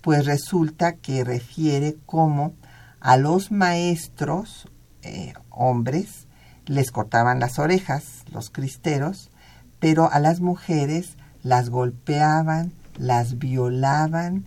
[0.00, 2.54] pues resulta que refiere cómo
[2.98, 4.68] a los maestros
[5.02, 6.26] eh, hombres
[6.64, 9.30] les cortaban las orejas, los cristeros,
[9.78, 14.46] pero a las mujeres las golpeaban, las violaban,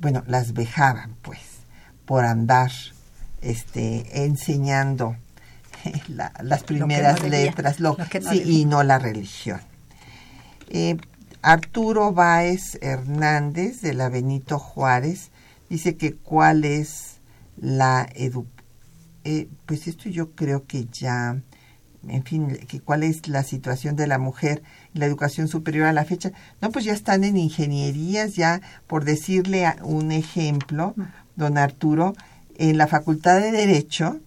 [0.00, 1.40] bueno, las vejaban, pues,
[2.04, 2.70] por andar
[3.40, 5.16] este, enseñando
[6.42, 7.96] las primeras letras lo,
[8.30, 9.60] sí, y no la religión.
[10.68, 10.96] Eh,
[11.42, 15.30] Arturo Báez Hernández de la Benito Juárez
[15.70, 17.20] dice que cuál es
[17.56, 18.46] la edu
[19.24, 21.40] eh, pues esto yo creo que ya
[22.06, 24.62] en fin, que cuál es la situación de la mujer
[24.94, 26.32] en la educación superior a la fecha.
[26.60, 30.94] No, pues ya están en ingenierías, ya por decirle un ejemplo,
[31.36, 32.14] don Arturo,
[32.56, 34.20] en la Facultad de Derecho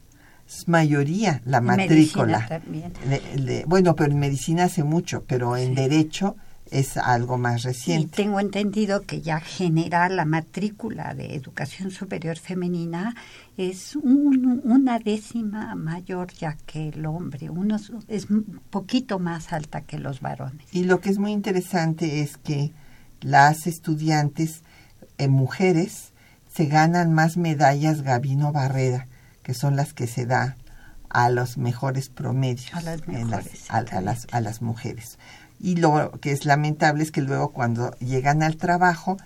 [0.48, 2.62] es mayoría la matrícula.
[3.68, 6.36] bueno, pero en medicina hace mucho, pero en Derecho
[6.72, 8.22] es algo más reciente.
[8.22, 13.14] Y tengo entendido que ya general la matrícula de educación superior femenina
[13.58, 20.00] es una décima mayor ya que el hombre, uno es un poquito más alta que
[20.00, 20.66] los varones.
[20.72, 22.72] Y lo que es muy interesante es que
[23.20, 24.64] las estudiantes
[25.18, 26.14] eh, mujeres
[26.52, 29.08] se ganan más medallas Gabino Barrera,
[29.44, 30.56] que son las que se da
[31.10, 32.82] a los mejores promedios a
[34.02, 35.20] las, a las mujeres.
[35.62, 39.18] Y lo que es lamentable es que luego cuando llegan al trabajo,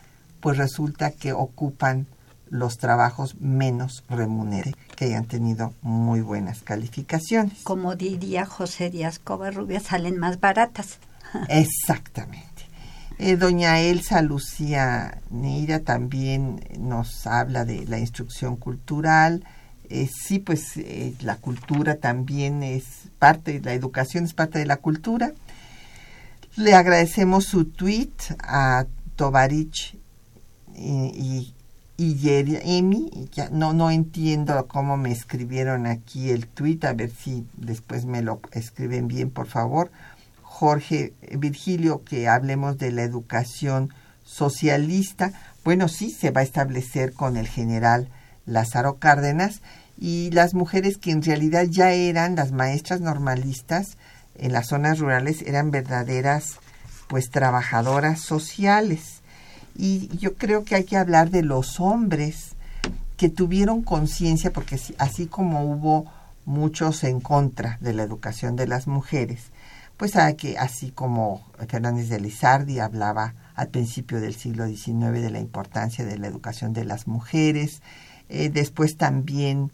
[0.41, 2.07] pues resulta que ocupan
[2.49, 7.63] los trabajos menos remunerados, que hayan tenido muy buenas calificaciones.
[7.63, 10.99] Como diría José Díaz Covarrubias, salen más baratas.
[11.49, 12.45] Exactamente.
[13.17, 19.45] Eh, doña Elsa Lucía Neira también nos habla de la instrucción cultural.
[19.89, 22.83] Eh, sí, pues eh, la cultura también es
[23.17, 25.31] parte, la educación es parte de la cultura.
[26.57, 28.85] Le agradecemos su tweet a
[29.17, 29.99] Tovarich
[30.73, 31.53] y,
[31.97, 32.29] y,
[32.63, 33.27] Emi.
[33.33, 36.79] Ya no, no entiendo cómo me escribieron aquí el tweet.
[36.83, 39.91] A ver si después me lo escriben bien, por favor.
[40.43, 43.93] Jorge Virgilio, que hablemos de la educación
[44.23, 45.33] socialista.
[45.65, 48.07] Bueno, sí, se va a establecer con el general
[48.45, 49.61] Lázaro Cárdenas
[49.97, 53.97] y las mujeres que en realidad ya eran las maestras normalistas
[54.37, 56.59] en las zonas rurales eran verdaderas
[57.07, 59.21] pues trabajadoras sociales.
[59.75, 62.55] Y yo creo que hay que hablar de los hombres
[63.17, 66.05] que tuvieron conciencia, porque así como hubo
[66.45, 69.51] muchos en contra de la educación de las mujeres,
[69.97, 75.31] pues hay que, así como Fernández de Lizardi hablaba al principio del siglo XIX de
[75.31, 77.81] la importancia de la educación de las mujeres,
[78.27, 79.71] eh, después también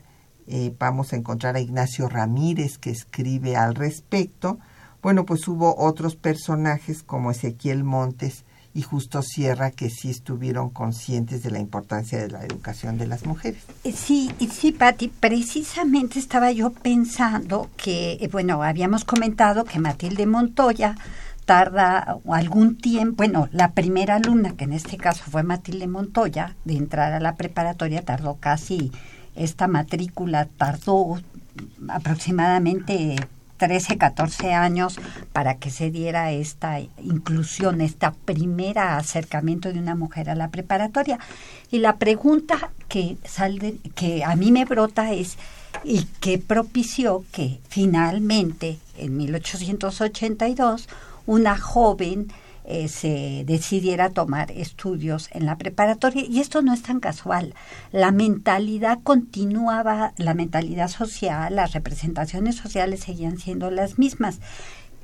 [0.52, 4.60] eh, vamos a encontrar a Ignacio Ramírez que escribe al respecto.
[5.02, 8.44] Bueno, pues hubo otros personajes como Ezequiel Montes
[8.74, 13.26] y Justo Sierra que sí estuvieron conscientes de la importancia de la educación de las
[13.26, 13.64] mujeres.
[13.84, 20.26] Eh, sí, sí, Patti, precisamente estaba yo pensando que, eh, bueno, habíamos comentado que Matilde
[20.26, 20.96] Montoya
[21.46, 26.76] tarda algún tiempo, bueno, la primera alumna, que en este caso fue Matilde Montoya, de
[26.76, 28.92] entrar a la preparatoria, tardó casi
[29.36, 31.20] esta matrícula tardó
[31.90, 33.16] aproximadamente
[33.62, 35.00] 13, 14 años
[35.34, 41.20] para que se diera esta inclusión, esta primera acercamiento de una mujer a la preparatoria.
[41.70, 45.38] Y la pregunta que, sale, que a mí me brota es,
[45.84, 50.90] ¿y qué propició que finalmente, en 1882,
[51.28, 52.34] una joven
[52.66, 56.24] eh, se decidiera tomar estudios en la preparatoria.
[56.26, 57.54] Y esto no es tan casual.
[57.92, 64.40] La mentalidad continuaba, la mentalidad social, las representaciones sociales seguían siendo las mismas.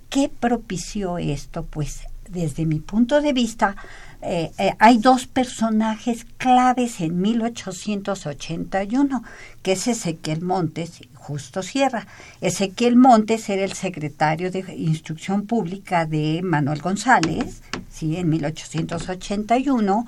[0.09, 1.65] ¿Qué propició esto?
[1.65, 3.75] Pues desde mi punto de vista,
[4.21, 9.23] eh, eh, hay dos personajes claves en 1881,
[9.61, 12.07] que es Ezequiel Montes y Justo Sierra.
[12.41, 18.17] Ezequiel Montes era el secretario de Instrucción Pública de Manuel González, ¿sí?
[18.17, 20.05] en 1881,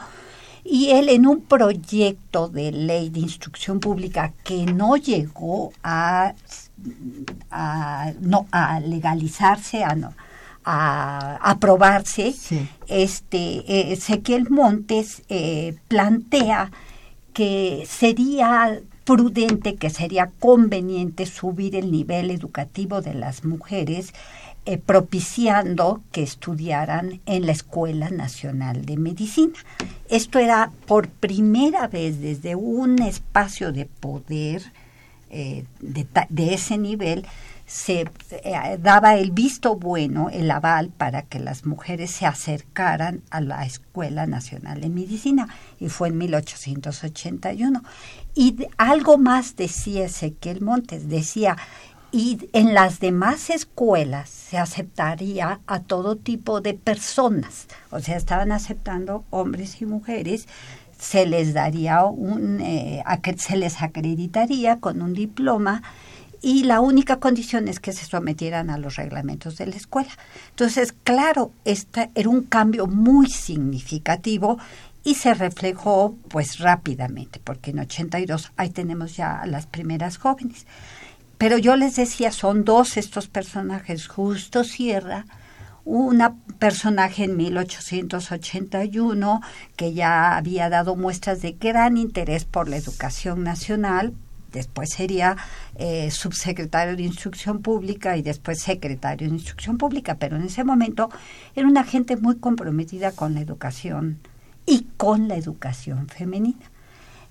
[0.64, 6.34] y él en un proyecto de ley de instrucción pública que no llegó a,
[8.22, 10.14] no, a legalizarse, a no,
[10.64, 12.36] a aprobarse,
[12.88, 16.72] este eh, Ezequiel Montes eh, plantea
[17.34, 24.14] que sería prudente, que sería conveniente subir el nivel educativo de las mujeres,
[24.66, 29.54] eh, propiciando que estudiaran en la Escuela Nacional de Medicina.
[30.10, 34.62] Esto era por primera vez desde un espacio de poder
[35.32, 37.26] eh, de, ese nivel,
[37.70, 43.42] se eh, daba el visto bueno, el aval para que las mujeres se acercaran a
[43.42, 45.48] la Escuela Nacional de Medicina
[45.80, 47.84] y fue en 1881.
[48.34, 51.58] Y algo más decía Ezequiel Montes, decía,
[52.12, 58.52] y en las demás escuelas se aceptaría a todo tipo de personas, o sea, estaban
[58.52, 60.48] aceptando hombres y mujeres,
[60.98, 63.04] se les daría un, eh,
[63.38, 65.84] se les acreditaría con un diploma
[66.42, 70.12] y la única condición es que se sometieran a los reglamentos de la escuela.
[70.52, 74.58] Entonces, claro, este era un cambio muy significativo
[75.04, 80.66] y se reflejó pues rápidamente, porque en 82 ahí tenemos ya a las primeras jóvenes.
[81.38, 85.26] Pero yo les decía, son dos estos personajes, Justo Sierra,
[85.86, 86.22] un
[86.60, 89.42] personaje en 1881
[89.76, 94.14] que ya había dado muestras de gran interés por la educación nacional,
[94.52, 95.38] después sería
[95.76, 101.10] eh, subsecretario de Instrucción Pública y después secretario de Instrucción Pública, pero en ese momento
[101.56, 104.20] era una gente muy comprometida con la educación
[104.66, 106.70] y con la educación femenina.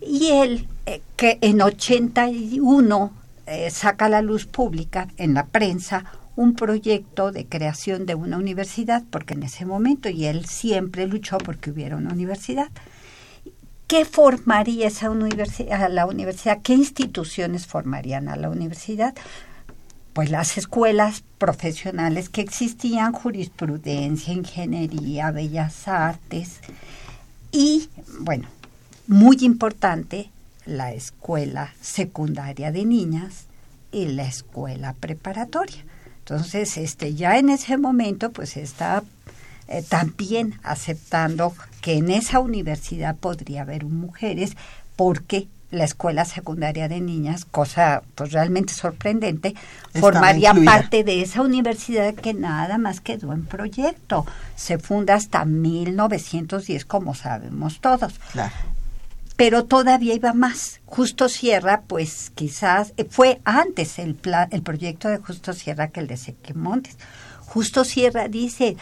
[0.01, 3.13] Y él, eh, que en 81
[3.47, 6.05] eh, saca a la luz pública en la prensa
[6.37, 11.39] un proyecto de creación de una universidad, porque en ese momento, y él siempre luchó
[11.39, 12.69] porque hubiera una universidad.
[13.89, 16.61] ¿Qué formaría esa universidad, a la universidad?
[16.63, 19.15] ¿Qué instituciones formarían a la universidad?
[20.13, 26.61] Pues las escuelas profesionales que existían, jurisprudencia, ingeniería, bellas artes
[27.51, 27.89] y,
[28.21, 28.47] bueno,
[29.07, 30.31] muy importante,
[30.67, 33.47] la escuela secundaria de niñas
[33.91, 35.83] y la escuela preparatoria.
[36.19, 39.03] Entonces, este, ya en ese momento, pues está
[39.69, 44.57] eh, también aceptando que en esa universidad podría haber mujeres,
[44.97, 49.55] porque la escuela secundaria de niñas, cosa pues realmente sorprendente,
[49.93, 54.25] formaría parte de esa universidad que nada más quedó en proyecto.
[54.57, 58.15] Se funda hasta 1910, como sabemos todos.
[58.33, 58.55] Claro
[59.39, 60.81] pero todavía iba más.
[60.85, 64.19] Justo Sierra, pues quizás eh, fue antes el,
[64.51, 66.97] el proyecto de Justo Sierra que el de Sequemontes.
[67.47, 68.77] Justo Sierra dice,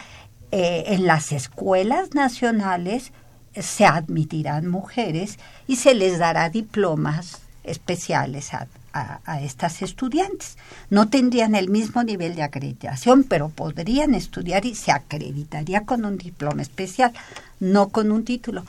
[0.51, 3.11] eh, en las escuelas nacionales
[3.53, 10.57] eh, se admitirán mujeres y se les dará diplomas especiales a, a, estas estudiantes.
[10.89, 16.17] No tendrían el mismo nivel de acreditación, pero podrían estudiar y se acreditaría con un
[16.17, 17.13] diploma especial,
[17.59, 18.63] no con un título.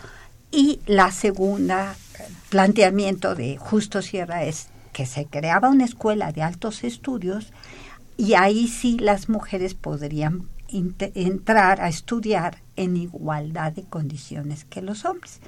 [0.51, 1.95] Y la segunda
[2.49, 7.53] planteamiento de Justo Sierra es que se creaba una escuela de altos estudios
[8.16, 15.04] y ahí sí las mujeres podrían entrar a estudiar en igualdad de condiciones que los
[15.04, 15.40] hombres.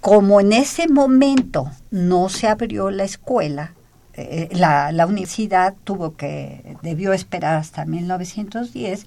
[0.00, 3.72] Como en ese momento no se abrió la escuela,
[4.14, 9.06] eh, la, universidad tuvo que, debió esperar hasta 1910,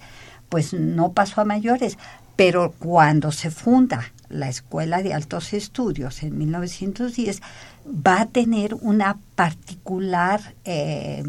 [0.50, 1.98] pues no pasó a mayores.
[2.36, 7.42] Pero cuando se funda la Escuela de Altos Estudios en 1910,
[7.86, 11.24] va a tener una particular eh,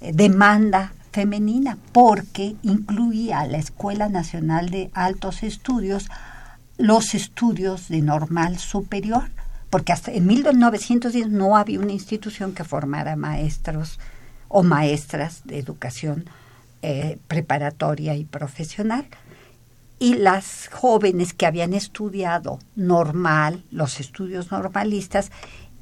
[0.00, 6.08] demanda femenina porque incluía la Escuela Nacional de Altos Estudios
[6.78, 9.30] los estudios de normal superior,
[9.70, 14.00] porque hasta en 1910 no había una institución que formara maestros
[14.48, 16.24] o maestras de educación
[16.82, 19.06] eh, preparatoria y profesional.
[19.98, 25.30] Y las jóvenes que habían estudiado normal, los estudios normalistas,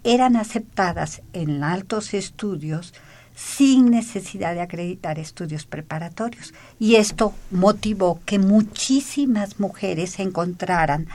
[0.05, 2.93] eran aceptadas en altos estudios
[3.41, 6.53] sin necesidad de acreditar estudios preparatorios.
[6.78, 11.09] Y esto motivó que muchísimas mujeres se encontraran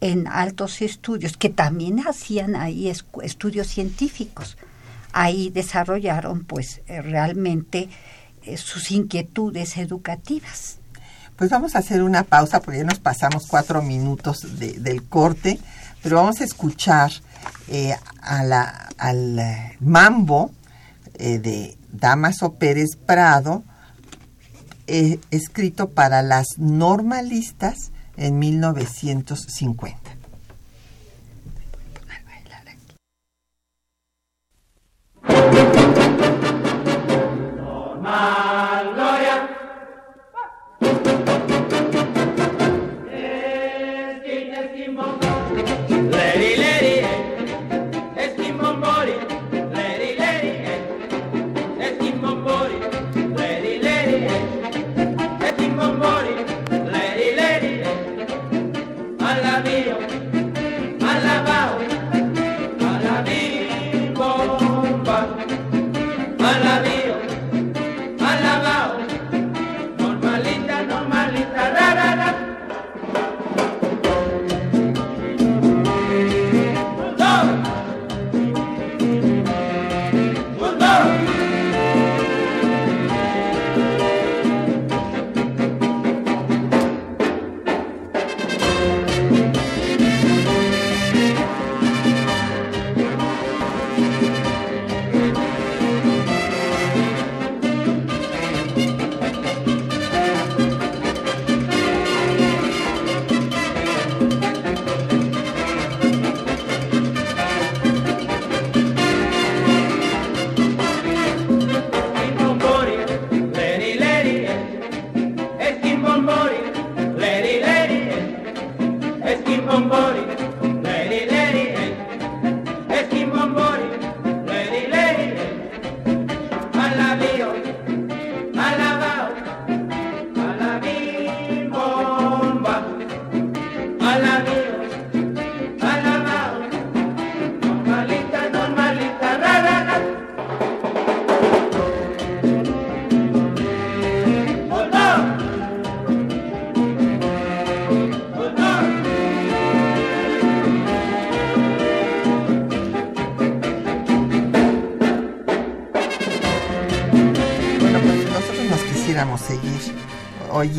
[0.00, 4.56] en altos estudios, que también hacían ahí estudios científicos.
[5.12, 7.88] Ahí desarrollaron pues eh, realmente
[8.42, 10.78] eh, sus inquietudes educativas.
[11.36, 15.58] Pues vamos a hacer una pausa porque ya nos pasamos cuatro minutos del corte,
[16.02, 17.10] pero vamos a escuchar
[17.68, 20.52] eh, a la, al eh, mambo
[21.14, 23.64] eh, de Damaso Pérez Prado,
[24.86, 30.14] escrito para las normalistas en 1950.
[38.04, 38.53] Maria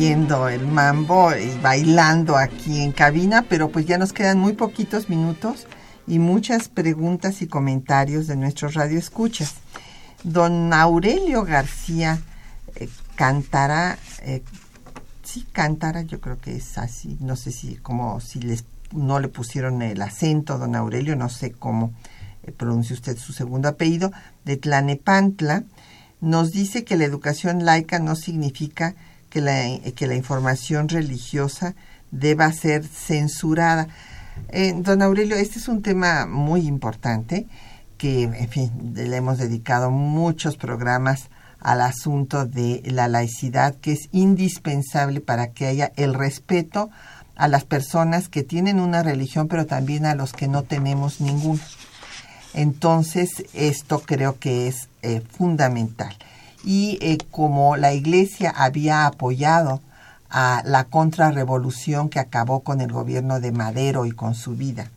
[0.04, 5.66] el mambo y bailando aquí en cabina, pero pues ya nos quedan muy poquitos minutos
[6.06, 9.54] y muchas preguntas y comentarios de nuestros radioescuchas.
[10.22, 12.18] Don Aurelio García
[12.74, 14.42] eh, cantará, eh,
[15.24, 19.28] sí, cantará, yo creo que es así, no sé si como si les no le
[19.28, 21.92] pusieron el acento, don Aurelio, no sé cómo
[22.42, 24.12] eh, pronuncia usted su segundo apellido,
[24.44, 25.64] de Tlanepantla,
[26.20, 28.94] nos dice que la educación laica no significa
[29.94, 31.74] que la, información religiosa
[32.10, 33.88] deba ser censurada.
[34.48, 37.46] Eh, don Aurelio, este es un tema muy importante
[37.98, 41.28] que, en fin, le hemos dedicado muchos programas
[41.60, 46.90] al asunto de la laicidad, que es indispensable para que haya el respeto
[47.34, 51.62] a las personas que tienen una religión, pero también a los que no tenemos ninguna.
[52.54, 56.16] Entonces, esto creo que es eh, fundamental.
[56.66, 59.80] Y eh, como la Iglesia había apoyado
[60.28, 64.90] a la contrarrevolución que acabó con el gobierno de Madero y con su vida,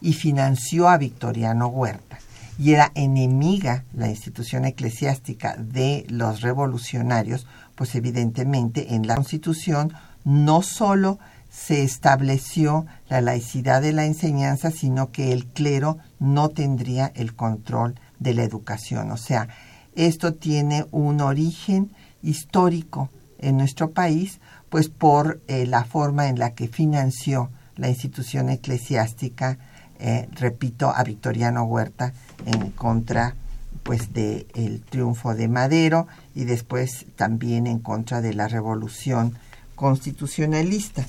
[0.00, 2.18] y financió a Victoriano Huerta,
[2.58, 9.92] y era enemiga la institución eclesiástica de los revolucionarios, pues evidentemente en la Constitución
[10.24, 11.18] no solo
[11.50, 17.96] se estableció la laicidad de la enseñanza, sino que el clero no tendría el control
[18.18, 19.10] de la educación.
[19.10, 19.48] O sea,
[19.94, 21.90] esto tiene un origen
[22.22, 28.50] histórico en nuestro país, pues por eh, la forma en la que financió la institución
[28.50, 29.58] eclesiástica,
[29.98, 32.12] eh, repito, a Victoriano Huerta
[32.46, 33.34] en contra
[33.82, 39.38] pues del el triunfo de Madero y después también en contra de la revolución
[39.74, 41.04] constitucionalista.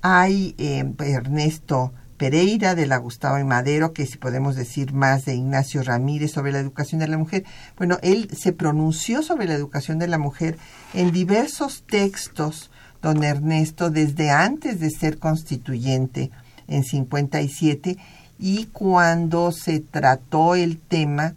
[0.00, 5.36] Hay eh, Ernesto Pereira de la Gustavo y Madero, que si podemos decir más de
[5.36, 7.44] Ignacio Ramírez sobre la educación de la mujer.
[7.76, 10.58] Bueno, él se pronunció sobre la educación de la mujer
[10.94, 16.30] en diversos textos, don Ernesto, desde antes de ser constituyente
[16.66, 17.96] en 57
[18.38, 21.34] y cuando se trató el tema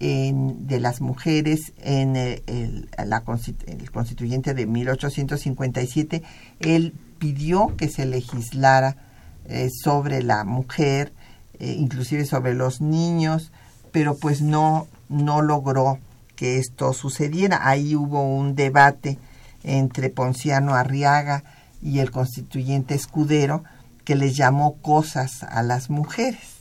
[0.00, 3.22] de las mujeres en el, la,
[3.66, 6.22] el constituyente de 1857,
[6.60, 8.96] él pidió que se legislara
[9.46, 11.12] eh, sobre la mujer,
[11.58, 13.52] eh, inclusive sobre los niños,
[13.92, 15.98] pero pues no, no logró
[16.36, 17.68] que esto sucediera.
[17.68, 19.18] Ahí hubo un debate
[19.62, 21.44] entre Ponciano Arriaga
[21.82, 23.64] y el constituyente Escudero
[24.04, 26.54] que les llamó cosas a las mujeres.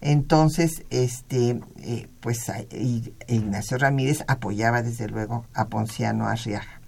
[0.00, 2.50] Entonces, este, eh, pues
[3.28, 6.80] Ignacio Ramírez apoyaba desde luego a Ponciano Arriaga.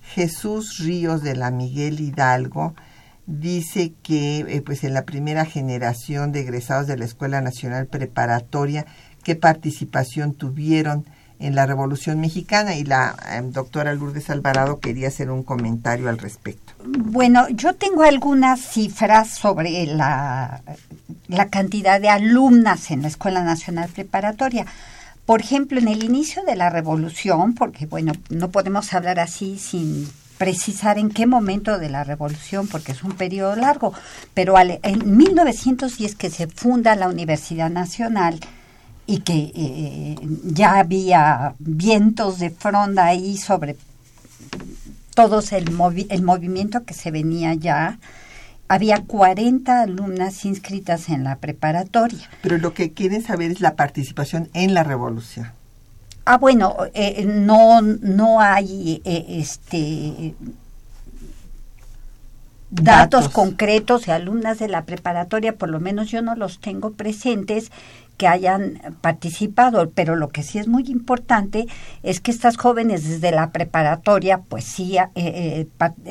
[0.00, 2.74] Jesús Ríos de la Miguel Hidalgo
[3.26, 8.86] dice que eh, pues en la primera generación de egresados de la Escuela Nacional Preparatoria,
[9.22, 11.04] qué participación tuvieron
[11.38, 16.18] en la Revolución Mexicana y la em, doctora Lourdes Alvarado quería hacer un comentario al
[16.18, 16.72] respecto.
[16.84, 20.62] Bueno, yo tengo algunas cifras sobre la,
[21.28, 24.66] la cantidad de alumnas en la Escuela Nacional Preparatoria.
[25.26, 30.08] Por ejemplo, en el inicio de la revolución, porque bueno, no podemos hablar así sin
[30.44, 33.94] precisar en qué momento de la revolución, porque es un periodo largo,
[34.34, 38.40] pero en 1910 que se funda la Universidad Nacional
[39.06, 43.78] y que eh, ya había vientos de fronda ahí sobre
[45.14, 45.70] todos el,
[46.10, 47.98] el movimiento que se venía ya,
[48.68, 52.28] había 40 alumnas inscritas en la preparatoria.
[52.42, 55.52] Pero lo que quieren saber es la participación en la revolución.
[56.24, 60.34] Ah, bueno, eh, no, no hay eh, este
[62.82, 67.70] datos, concretos de alumnas de la preparatoria, por lo menos yo no los tengo presentes
[68.16, 71.66] que hayan participado, pero lo que sí es muy importante
[72.02, 75.66] es que estas jóvenes desde la preparatoria, pues sí, eh, eh,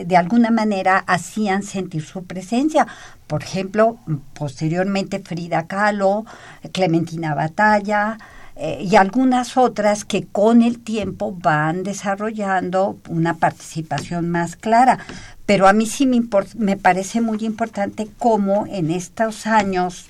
[0.05, 2.87] de alguna manera hacían sentir su presencia.
[3.27, 3.97] Por ejemplo,
[4.33, 6.25] posteriormente Frida Kahlo,
[6.73, 8.17] Clementina Batalla,
[8.55, 14.99] eh, y algunas otras que con el tiempo van desarrollando una participación más clara.
[15.45, 16.21] Pero a mí sí me,
[16.55, 20.07] me parece muy importante cómo en estos años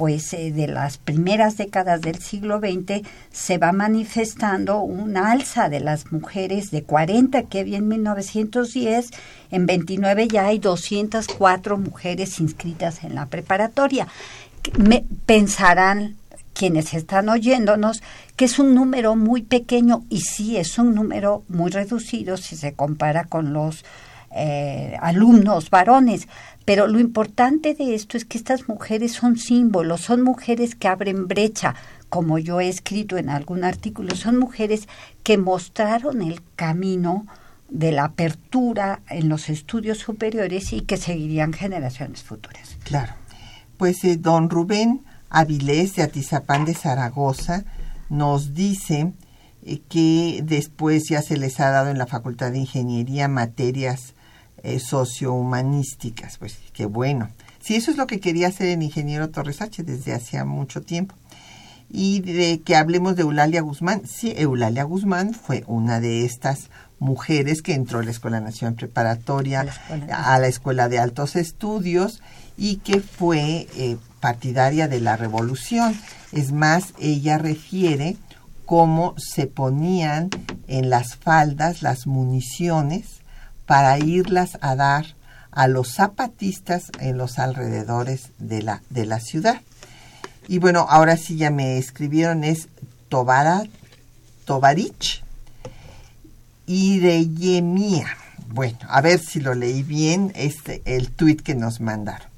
[0.00, 5.80] pues eh, de las primeras décadas del siglo XX se va manifestando un alza de
[5.80, 9.10] las mujeres de 40 que había en 1910,
[9.50, 14.08] en 29 ya hay 204 mujeres inscritas en la preparatoria.
[14.78, 16.16] Me, pensarán
[16.60, 18.02] quienes están oyéndonos
[18.36, 22.74] que es un número muy pequeño y sí es un número muy reducido si se
[22.74, 23.82] compara con los
[24.30, 26.28] eh, alumnos varones,
[26.66, 31.28] pero lo importante de esto es que estas mujeres son símbolos, son mujeres que abren
[31.28, 31.76] brecha,
[32.10, 34.86] como yo he escrito en algún artículo, son mujeres
[35.22, 37.24] que mostraron el camino
[37.70, 42.76] de la apertura en los estudios superiores y que seguirían generaciones futuras.
[42.84, 43.14] Claro.
[43.78, 45.00] Pues eh, don Rubén
[45.30, 47.64] Avilés de Atizapán de Zaragoza
[48.08, 49.12] nos dice
[49.64, 54.14] eh, que después ya se les ha dado en la Facultad de Ingeniería materias
[54.62, 56.36] eh, sociohumanísticas.
[56.38, 57.30] Pues qué bueno.
[57.60, 61.14] Sí, eso es lo que quería hacer el ingeniero Torres H desde hacía mucho tiempo.
[61.88, 64.02] Y de que hablemos de Eulalia Guzmán.
[64.06, 69.66] Sí, Eulalia Guzmán fue una de estas mujeres que entró a la Escuela Nacional Preparatoria,
[70.12, 72.20] a la Escuela de Altos Estudios
[72.56, 75.98] y que fue eh, partidaria de la revolución.
[76.32, 78.16] Es más, ella refiere
[78.66, 80.30] cómo se ponían
[80.68, 83.20] en las faldas las municiones
[83.66, 85.06] para irlas a dar
[85.50, 89.60] a los zapatistas en los alrededores de la, de la ciudad.
[90.46, 92.68] Y bueno, ahora sí ya me escribieron, es
[93.08, 93.64] Tobara,
[94.44, 95.22] Tovarich
[96.66, 98.06] y de Yemía.
[98.48, 102.29] Bueno, a ver si lo leí bien, este, el tuit que nos mandaron.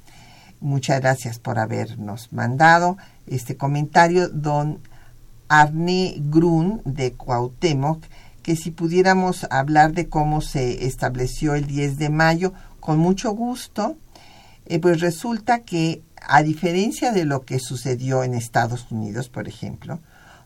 [0.63, 2.95] Muchas gracias por habernos mandado
[3.27, 4.79] este comentario, don
[5.49, 8.01] Arne Grun de Cuauhtémoc,
[8.41, 13.97] que si pudiéramos hablar de cómo se estableció el 10 de mayo, con mucho gusto,
[14.65, 19.99] eh, pues resulta que a diferencia de lo que sucedió en Estados Unidos, por ejemplo,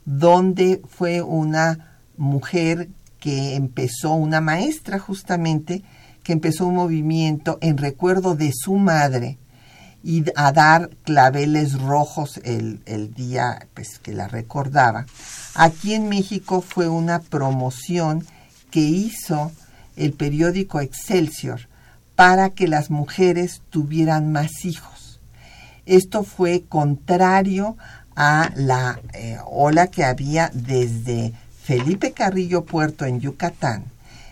[0.04, 2.90] donde fue una mujer
[3.20, 5.84] que empezó, una maestra justamente,
[6.24, 9.38] que empezó un movimiento en recuerdo de su madre,
[10.08, 15.06] y a dar claveles rojos el, el día pues, que la recordaba.
[15.54, 18.26] Aquí en México fue una promoción
[18.72, 19.52] que hizo
[19.98, 21.68] el periódico Excelsior
[22.16, 25.20] para que las mujeres tuvieran más hijos.
[25.86, 27.76] Esto fue contrario
[28.16, 33.84] a la eh, ola que había desde Felipe Carrillo Puerto en Yucatán,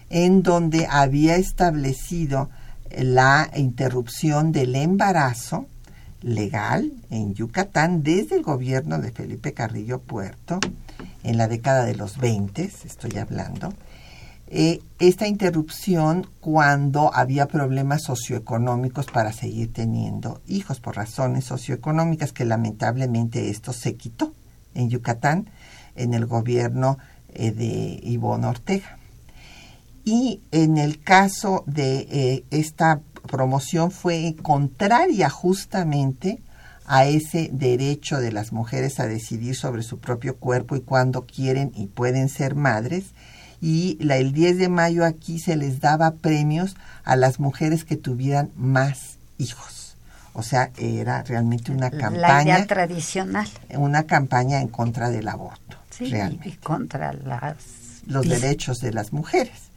[0.09, 2.49] en donde había establecido
[2.97, 5.67] la interrupción del embarazo
[6.21, 10.59] legal en Yucatán desde el gobierno de Felipe Carrillo Puerto,
[11.23, 13.73] en la década de los 20, estoy hablando,
[14.47, 22.45] eh, esta interrupción cuando había problemas socioeconómicos para seguir teniendo hijos por razones socioeconómicas que
[22.45, 24.33] lamentablemente esto se quitó
[24.75, 25.49] en Yucatán
[25.95, 26.99] en el gobierno
[27.33, 28.97] eh, de Ivonne Ortega.
[30.05, 36.41] Y en el caso de eh, esta promoción fue contraria justamente
[36.85, 41.71] a ese derecho de las mujeres a decidir sobre su propio cuerpo y cuándo quieren
[41.75, 43.05] y pueden ser madres.
[43.61, 47.95] Y la, el 10 de mayo aquí se les daba premios a las mujeres que
[47.97, 49.95] tuvieran más hijos.
[50.33, 52.59] O sea, era realmente una campaña.
[52.59, 53.47] La tradicional.
[53.69, 55.77] Una campaña en contra del aborto.
[55.89, 56.49] Sí, realmente.
[56.49, 57.55] y contra las...
[58.05, 59.71] los derechos de las mujeres.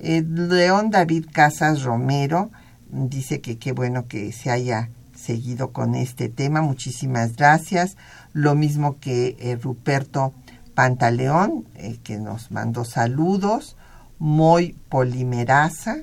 [0.00, 2.50] Eh, León David Casas Romero
[2.90, 6.62] dice que qué bueno que se haya seguido con este tema.
[6.62, 7.96] Muchísimas gracias.
[8.32, 10.32] Lo mismo que eh, Ruperto
[10.74, 13.76] Pantaleón, eh, que nos mandó saludos.
[14.20, 15.98] Moy Polimerasa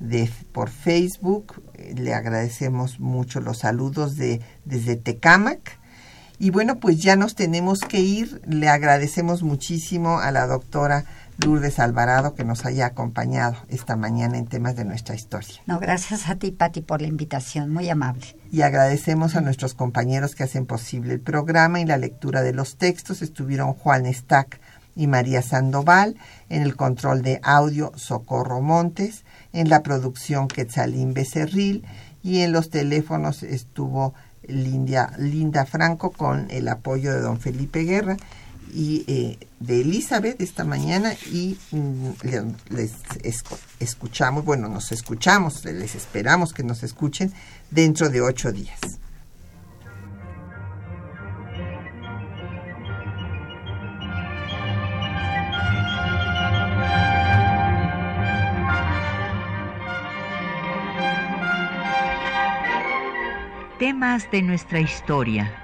[0.00, 1.62] de, por Facebook.
[1.94, 5.78] le agradecemos mucho los saludos de, desde Tecámac.
[6.38, 8.42] Y bueno, pues ya nos tenemos que ir.
[8.46, 11.04] Le agradecemos muchísimo a la doctora
[11.38, 15.60] Lourdes Alvarado que nos haya acompañado esta mañana en temas de nuestra historia.
[15.66, 18.36] No, gracias a ti, Pati, por la invitación, muy amable.
[18.52, 22.76] Y agradecemos a nuestros compañeros que hacen posible el programa y la lectura de los
[22.76, 23.22] textos.
[23.22, 24.60] Estuvieron Juan Stack
[24.96, 26.16] y María Sandoval,
[26.48, 31.84] en el control de audio Socorro Montes, en la producción Quetzalín Becerril
[32.22, 34.14] y en los teléfonos estuvo
[34.46, 38.16] Linda, Linda Franco con el apoyo de don Felipe Guerra
[38.74, 42.10] y eh, de Elizabeth esta mañana y mm,
[42.70, 42.92] les
[43.78, 47.32] escuchamos, bueno, nos escuchamos, les esperamos que nos escuchen
[47.70, 48.80] dentro de ocho días.
[63.78, 65.63] Temas de nuestra historia